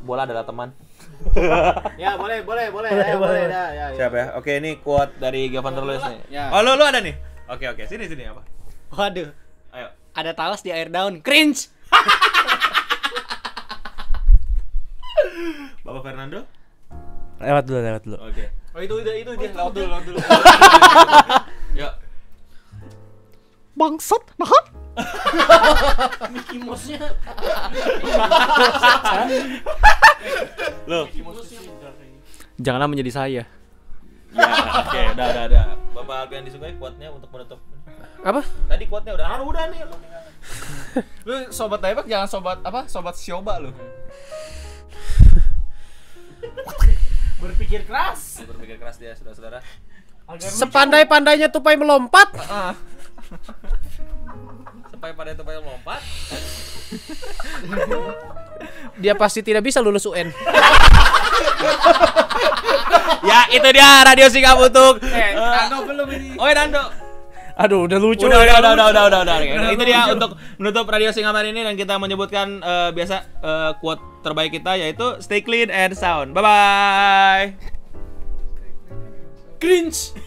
bola 0.03 0.27
adalah 0.27 0.43
teman. 0.43 0.69
Ya, 2.03 2.19
boleh, 2.19 2.43
boleh, 2.43 2.67
boleh. 2.67 2.91
Ya, 2.91 3.15
boleh, 3.15 3.47
ya, 3.47 3.63
ya. 3.71 3.85
ya. 3.95 3.95
Siap 3.95 4.11
ya? 4.11 4.25
Oke, 4.35 4.59
ini 4.59 4.75
quote 4.83 5.15
dari 5.17 5.47
Gavin 5.47 5.79
Lewis 5.79 6.03
nih. 6.03 6.19
Ya. 6.27 6.51
Oh, 6.51 6.59
lu 6.59 6.75
lu 6.75 6.83
ada 6.83 6.99
nih. 6.99 7.15
Oke, 7.47 7.63
oke. 7.71 7.87
Sini 7.87 8.11
sini 8.11 8.27
apa? 8.27 8.43
Waduh, 8.91 9.31
Ayo. 9.71 9.87
ada 10.13 10.31
talas 10.35 10.59
di 10.61 10.69
air 10.75 10.91
daun. 10.91 11.23
Cringe. 11.23 11.71
Bapak 15.87 16.01
Fernando? 16.03 16.43
Lewat 17.39 17.63
dulu, 17.67 17.79
lewat 17.79 18.01
dulu. 18.03 18.17
Oke. 18.19 18.45
Oh, 18.73 18.81
itu 18.81 18.93
itu 18.99 19.11
itu 19.21 19.31
dia. 19.37 19.51
Laut 19.55 19.73
dulu, 19.75 19.87
laut 19.87 20.03
dulu. 20.07 20.17
Bangsat, 23.73 24.21
nah. 24.37 24.53
Mickey 26.29 26.61
Mouse-nya. 26.61 27.01
Lu. 30.85 31.09
Janganlah 32.61 32.85
menjadi 32.85 33.11
saya. 33.11 33.43
Ya, 34.33 34.49
oke, 34.81 34.97
udah, 35.13 35.27
udah, 35.29 35.45
udah. 35.49 35.65
Bapak 35.93 36.15
Alpian 36.25 36.41
disukai 36.45 36.73
quote-nya 36.77 37.09
untuk 37.13 37.29
menutup. 37.33 37.59
Apa? 38.21 38.41
Tadi 38.45 38.85
quote-nya 38.89 39.13
udah. 39.17 39.27
Ah, 39.29 39.41
udah 39.41 39.63
nih. 39.69 39.79
Lu 41.27 41.49
sobat 41.49 41.81
Daibak 41.81 42.05
jangan 42.05 42.29
sobat 42.29 42.59
apa? 42.61 42.85
Sobat 42.91 43.15
Sioba 43.15 43.63
lu. 43.63 43.71
Berpikir 47.43 47.87
keras. 47.87 48.43
Berpikir 48.43 48.75
keras 48.77 48.99
dia, 48.99 49.15
saudara-saudara. 49.15 49.63
Sepandai-pandainya 50.39 51.51
tupai 51.51 51.75
melompat. 51.75 52.31
Sampai 54.91 55.11
pada 55.15 55.31
itu 55.33 55.43
pada 55.43 55.59
lompat. 55.59 56.01
Dia 58.99 59.13
pasti 59.17 59.41
tidak 59.41 59.65
bisa 59.65 59.81
lulus 59.81 60.05
UN. 60.05 60.29
ya, 63.29 63.39
itu 63.49 63.67
dia 63.73 63.89
Radio 64.05 64.27
Singham 64.29 64.61
untuk 64.61 65.01
Eh, 65.03 65.33
Nano 65.33 65.77
belum 65.87 66.07
ini. 66.13 66.29
Oh, 66.37 66.45
ya, 66.45 66.55
Dando. 66.55 66.83
Aduh, 67.53 67.85
udah 67.85 67.99
lucu. 68.01 68.25
Udah, 68.25 68.41
udah, 68.41 68.55
udah, 68.59 68.71
udah, 68.73 68.87
udah, 68.89 69.03
udah, 69.09 69.19
udah. 69.21 69.35
Oke, 69.37 69.73
Itu 69.77 69.83
dia 69.85 70.09
untuk 70.09 70.31
menutup 70.57 70.85
Radio 70.89 71.13
Singham 71.13 71.37
hari 71.37 71.53
ini 71.53 71.61
dan 71.61 71.77
kita 71.77 72.01
menyebutkan 72.01 72.57
eh, 72.61 72.89
biasa 72.93 73.15
eh, 73.45 73.71
quote 73.77 74.01
terbaik 74.25 74.57
kita 74.57 74.73
yaitu 74.79 75.21
stay 75.21 75.41
clean 75.45 75.69
and 75.69 75.93
sound. 75.93 76.33
Bye 76.33 76.41
bye. 76.41 77.45
Cringe. 79.61 80.17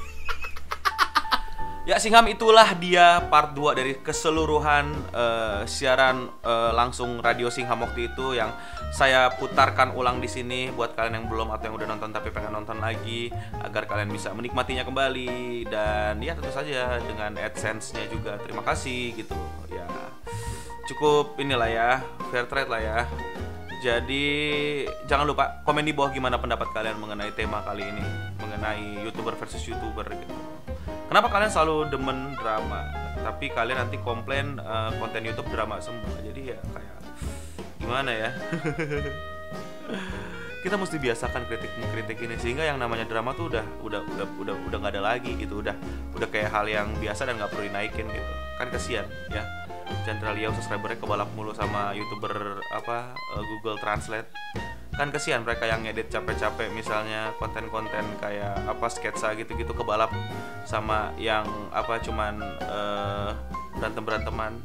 Ya 1.86 2.02
Singham 2.02 2.26
itulah 2.26 2.74
dia 2.82 3.22
part 3.30 3.54
2 3.54 3.78
dari 3.78 3.94
keseluruhan 4.02 4.90
eh, 5.14 5.62
siaran 5.70 6.26
eh, 6.42 6.72
langsung 6.74 7.22
Radio 7.22 7.46
Singham 7.46 7.86
waktu 7.86 8.10
itu 8.10 8.34
yang 8.34 8.50
saya 8.90 9.30
putarkan 9.38 9.94
ulang 9.94 10.18
di 10.18 10.26
sini 10.26 10.74
buat 10.74 10.98
kalian 10.98 11.22
yang 11.22 11.26
belum 11.30 11.46
atau 11.54 11.70
yang 11.70 11.78
udah 11.78 11.86
nonton 11.86 12.10
tapi 12.10 12.34
pengen 12.34 12.58
nonton 12.58 12.82
lagi 12.82 13.30
agar 13.62 13.86
kalian 13.86 14.10
bisa 14.10 14.34
menikmatinya 14.34 14.82
kembali. 14.82 15.62
Dan 15.70 16.18
ya 16.26 16.34
tentu 16.34 16.50
saja 16.50 16.98
dengan 16.98 17.38
AdSense-nya 17.38 18.10
juga. 18.10 18.34
Terima 18.42 18.66
kasih 18.66 19.14
gitu. 19.22 19.38
Ya 19.70 19.86
cukup 20.90 21.38
inilah 21.38 21.70
ya 21.70 21.90
fair 22.34 22.50
trade 22.50 22.66
lah 22.66 22.82
ya. 22.82 22.98
Jadi 23.78 24.26
jangan 25.06 25.22
lupa 25.22 25.62
komen 25.62 25.86
di 25.86 25.94
bawah 25.94 26.10
gimana 26.10 26.34
pendapat 26.34 26.66
kalian 26.74 26.98
mengenai 26.98 27.30
tema 27.30 27.62
kali 27.62 27.86
ini 27.86 28.02
mengenai 28.42 29.06
youtuber 29.06 29.38
versus 29.38 29.62
youtuber 29.62 30.02
gitu 30.10 30.55
Kenapa 31.06 31.30
kalian 31.30 31.52
selalu 31.52 31.76
demen 31.90 32.34
drama, 32.34 32.82
tapi 33.22 33.50
kalian 33.50 33.86
nanti 33.86 33.96
komplain 34.02 34.58
eh, 34.58 34.90
konten 34.98 35.22
YouTube 35.22 35.50
drama 35.54 35.78
semua. 35.78 36.18
Jadi 36.22 36.54
ya 36.54 36.58
kayak 36.58 36.96
gimana 37.78 38.10
ya? 38.10 38.30
kita 40.66 40.74
mesti 40.74 40.98
biasakan 40.98 41.46
kritik 41.46 41.70
mengkritik 41.78 42.18
ini. 42.26 42.34
Sehingga 42.42 42.66
yang 42.66 42.82
namanya 42.82 43.06
drama 43.06 43.30
tuh 43.38 43.54
udah 43.54 43.64
udah 43.86 44.02
udah 44.02 44.26
udah 44.42 44.54
udah 44.66 44.76
nggak 44.82 44.94
ada 44.98 45.02
lagi 45.14 45.38
gitu. 45.38 45.62
Udah 45.62 45.78
udah 46.18 46.28
kayak 46.30 46.50
hal 46.50 46.66
yang 46.66 46.90
biasa 46.98 47.22
dan 47.26 47.38
nggak 47.38 47.54
perlu 47.54 47.70
dinaikin 47.70 48.06
gitu. 48.10 48.32
Kan 48.58 48.68
kasihan 48.74 49.06
ya. 49.30 49.46
Chandra 50.02 50.34
Liao 50.34 50.50
subscribernya 50.50 50.98
kebalap 50.98 51.30
mulu 51.38 51.54
sama 51.54 51.94
youtuber 51.94 52.58
apa 52.74 53.14
eh, 53.14 53.44
Google 53.54 53.78
Translate 53.78 54.26
kan 54.96 55.12
kasihan 55.12 55.44
mereka 55.44 55.68
yang 55.68 55.84
ngedit 55.84 56.08
capek-capek 56.08 56.72
misalnya 56.72 57.36
konten-konten 57.36 58.04
kayak 58.16 58.56
apa 58.64 58.88
sketsa 58.88 59.36
gitu-gitu 59.36 59.76
kebalap 59.76 60.08
sama 60.64 61.12
yang 61.20 61.44
apa 61.68 62.00
cuman 62.00 62.40
eh, 62.64 63.30
berantem-beranteman. 63.76 64.56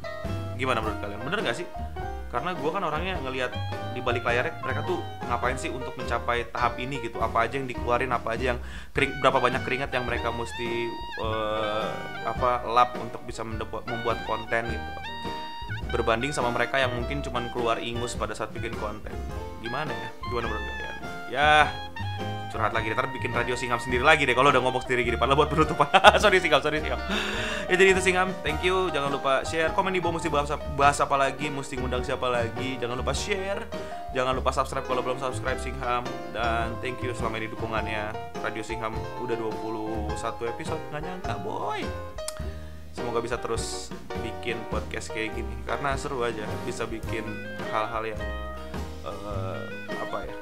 Gimana 0.56 0.80
menurut 0.80 0.98
kalian? 1.04 1.20
Bener 1.20 1.38
nggak 1.44 1.56
sih? 1.60 1.68
Karena 2.32 2.56
gue 2.56 2.70
kan 2.72 2.80
orangnya 2.80 3.20
ngelihat 3.20 3.52
di 3.92 4.00
balik 4.00 4.24
layarnya 4.24 4.56
mereka 4.64 4.80
tuh 4.88 5.04
ngapain 5.28 5.60
sih 5.60 5.68
untuk 5.68 5.92
mencapai 6.00 6.48
tahap 6.48 6.80
ini 6.80 6.96
gitu? 7.04 7.20
Apa 7.20 7.44
aja 7.44 7.60
yang 7.60 7.68
dikeluarin 7.68 8.08
apa 8.08 8.32
aja 8.32 8.56
yang 8.56 8.60
kering, 8.96 9.20
berapa 9.20 9.36
banyak 9.36 9.62
keringat 9.68 9.92
yang 9.92 10.08
mereka 10.08 10.32
mesti 10.32 10.88
eh, 11.20 11.88
apa 12.24 12.64
lap 12.72 12.96
untuk 12.96 13.20
bisa 13.28 13.44
membuat 13.44 14.24
konten 14.24 14.64
gitu 14.64 14.90
berbanding 15.92 16.32
sama 16.32 16.48
mereka 16.48 16.80
yang 16.80 16.90
mungkin 16.96 17.20
cuman 17.20 17.52
keluar 17.52 17.76
ingus 17.78 18.16
pada 18.16 18.32
saat 18.32 18.50
bikin 18.50 18.72
konten. 18.80 19.12
Gimana 19.60 19.92
ya? 19.92 20.08
Gimana 20.32 20.46
menurut 20.48 20.64
kalian? 20.64 20.96
Ya 21.28 21.68
curhat 22.52 22.76
lagi 22.76 22.92
ntar 22.92 23.08
bikin 23.08 23.32
radio 23.32 23.56
singam 23.56 23.80
sendiri 23.80 24.04
lagi 24.04 24.28
deh 24.28 24.36
kalau 24.36 24.52
udah 24.52 24.60
ngomong 24.60 24.84
sendiri 24.84 25.08
gini 25.08 25.16
padahal 25.16 25.40
buat 25.40 25.48
penutupan. 25.48 25.88
Sorry 26.22 26.36
singam 26.36 26.60
sorry 26.60 26.84
singam 26.84 27.00
ya 27.66 27.74
jadi 27.80 27.96
itu 27.96 28.02
singam 28.04 28.28
thank 28.44 28.60
you. 28.60 28.92
Jangan 28.92 29.08
lupa 29.08 29.40
share. 29.48 29.72
Komen 29.72 29.96
di 29.96 30.04
bawah 30.04 30.20
mesti 30.20 30.28
bahas, 30.28 30.52
bahas 30.76 31.00
apa 31.00 31.16
lagi 31.16 31.48
mesti 31.48 31.80
ngundang 31.80 32.04
siapa 32.04 32.28
lagi. 32.28 32.76
Jangan 32.76 33.00
lupa 33.00 33.16
share. 33.16 33.64
Jangan 34.12 34.36
lupa 34.36 34.52
subscribe 34.52 34.84
kalau 34.84 35.00
belum 35.00 35.16
subscribe 35.16 35.56
singham. 35.56 36.04
Dan 36.36 36.76
thank 36.84 37.00
you 37.00 37.16
selama 37.16 37.40
ini 37.40 37.48
dukungannya. 37.48 38.12
Radio 38.44 38.60
singham 38.60 38.92
udah 39.24 39.34
21 39.40 40.52
episode 40.52 40.80
nggak 40.92 41.02
nyangka 41.08 41.34
boy 41.40 41.80
semoga 42.92 43.18
bisa 43.24 43.36
terus 43.40 43.90
bikin 44.20 44.56
podcast 44.68 45.12
kayak 45.12 45.36
gini. 45.36 45.54
Karena 45.64 45.96
seru 45.96 46.22
aja 46.22 46.44
bisa 46.64 46.84
bikin 46.88 47.24
hal-hal 47.72 48.16
yang 48.16 48.22
eh, 49.04 49.60
apa 49.90 50.18
ya 50.28 50.36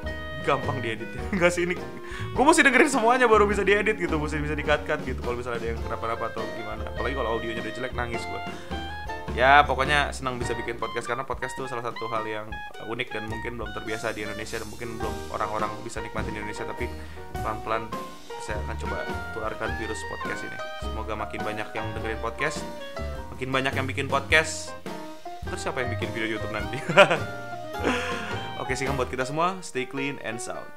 gampang 0.45 0.79
diedit. 0.83 1.11
Enggak 1.35 1.51
sih 1.55 1.65
ini 1.65 1.75
gue 2.31 2.45
mesti 2.45 2.63
dengerin 2.63 2.91
semuanya 2.91 3.27
baru 3.31 3.49
bisa 3.49 3.65
diedit 3.65 3.97
gitu 3.97 4.17
mesti 4.17 4.41
bisa 4.41 4.55
di 4.55 4.65
cut 4.67 4.83
cut 4.85 5.01
gitu. 5.07 5.21
Kalau 5.23 5.37
misalnya 5.39 5.59
ada 5.63 5.69
yang 5.73 5.81
kenapa-napa 5.81 6.25
atau 6.33 6.43
gimana. 6.57 6.83
Apalagi 6.93 7.15
kalau 7.17 7.31
audionya 7.39 7.63
udah 7.65 7.75
jelek 7.75 7.95
nangis 7.97 8.23
gue 8.25 8.43
ya 9.39 9.63
pokoknya 9.63 10.11
senang 10.11 10.37
bisa 10.43 10.53
bikin 10.59 10.75
podcast 10.77 11.07
karena 11.07 11.23
podcast 11.23 11.55
tuh 11.55 11.71
salah 11.71 11.87
satu 11.87 12.11
hal 12.11 12.27
yang 12.27 12.47
unik 12.91 13.09
dan 13.15 13.25
mungkin 13.31 13.57
belum 13.57 13.71
terbiasa 13.79 14.11
di 14.11 14.27
Indonesia 14.27 14.59
dan 14.59 14.69
mungkin 14.69 14.99
belum 14.99 15.15
orang-orang 15.31 15.71
bisa 15.87 16.03
nikmatin 16.03 16.35
di 16.35 16.39
Indonesia 16.43 16.67
tapi 16.67 16.91
pelan-pelan 17.39 17.87
saya 18.41 18.59
akan 18.65 18.77
coba 18.81 19.05
tularkan 19.37 19.71
virus 19.77 20.01
podcast 20.09 20.41
ini. 20.45 20.59
Semoga 20.81 21.13
makin 21.15 21.41
banyak 21.45 21.69
yang 21.77 21.87
dengerin 21.97 22.21
podcast 22.25 22.65
makin 23.41 23.57
banyak 23.57 23.73
yang 23.73 23.87
bikin 23.89 24.05
podcast. 24.05 24.69
Terus 25.49 25.65
siapa 25.65 25.81
yang 25.81 25.97
bikin 25.97 26.13
video 26.13 26.37
YouTube 26.37 26.53
nanti? 26.53 26.77
Oke 28.61 28.77
sih 28.77 28.85
buat 28.93 29.09
kita 29.09 29.25
semua. 29.25 29.57
Stay 29.65 29.89
clean 29.89 30.21
and 30.21 30.37
sound 30.37 30.69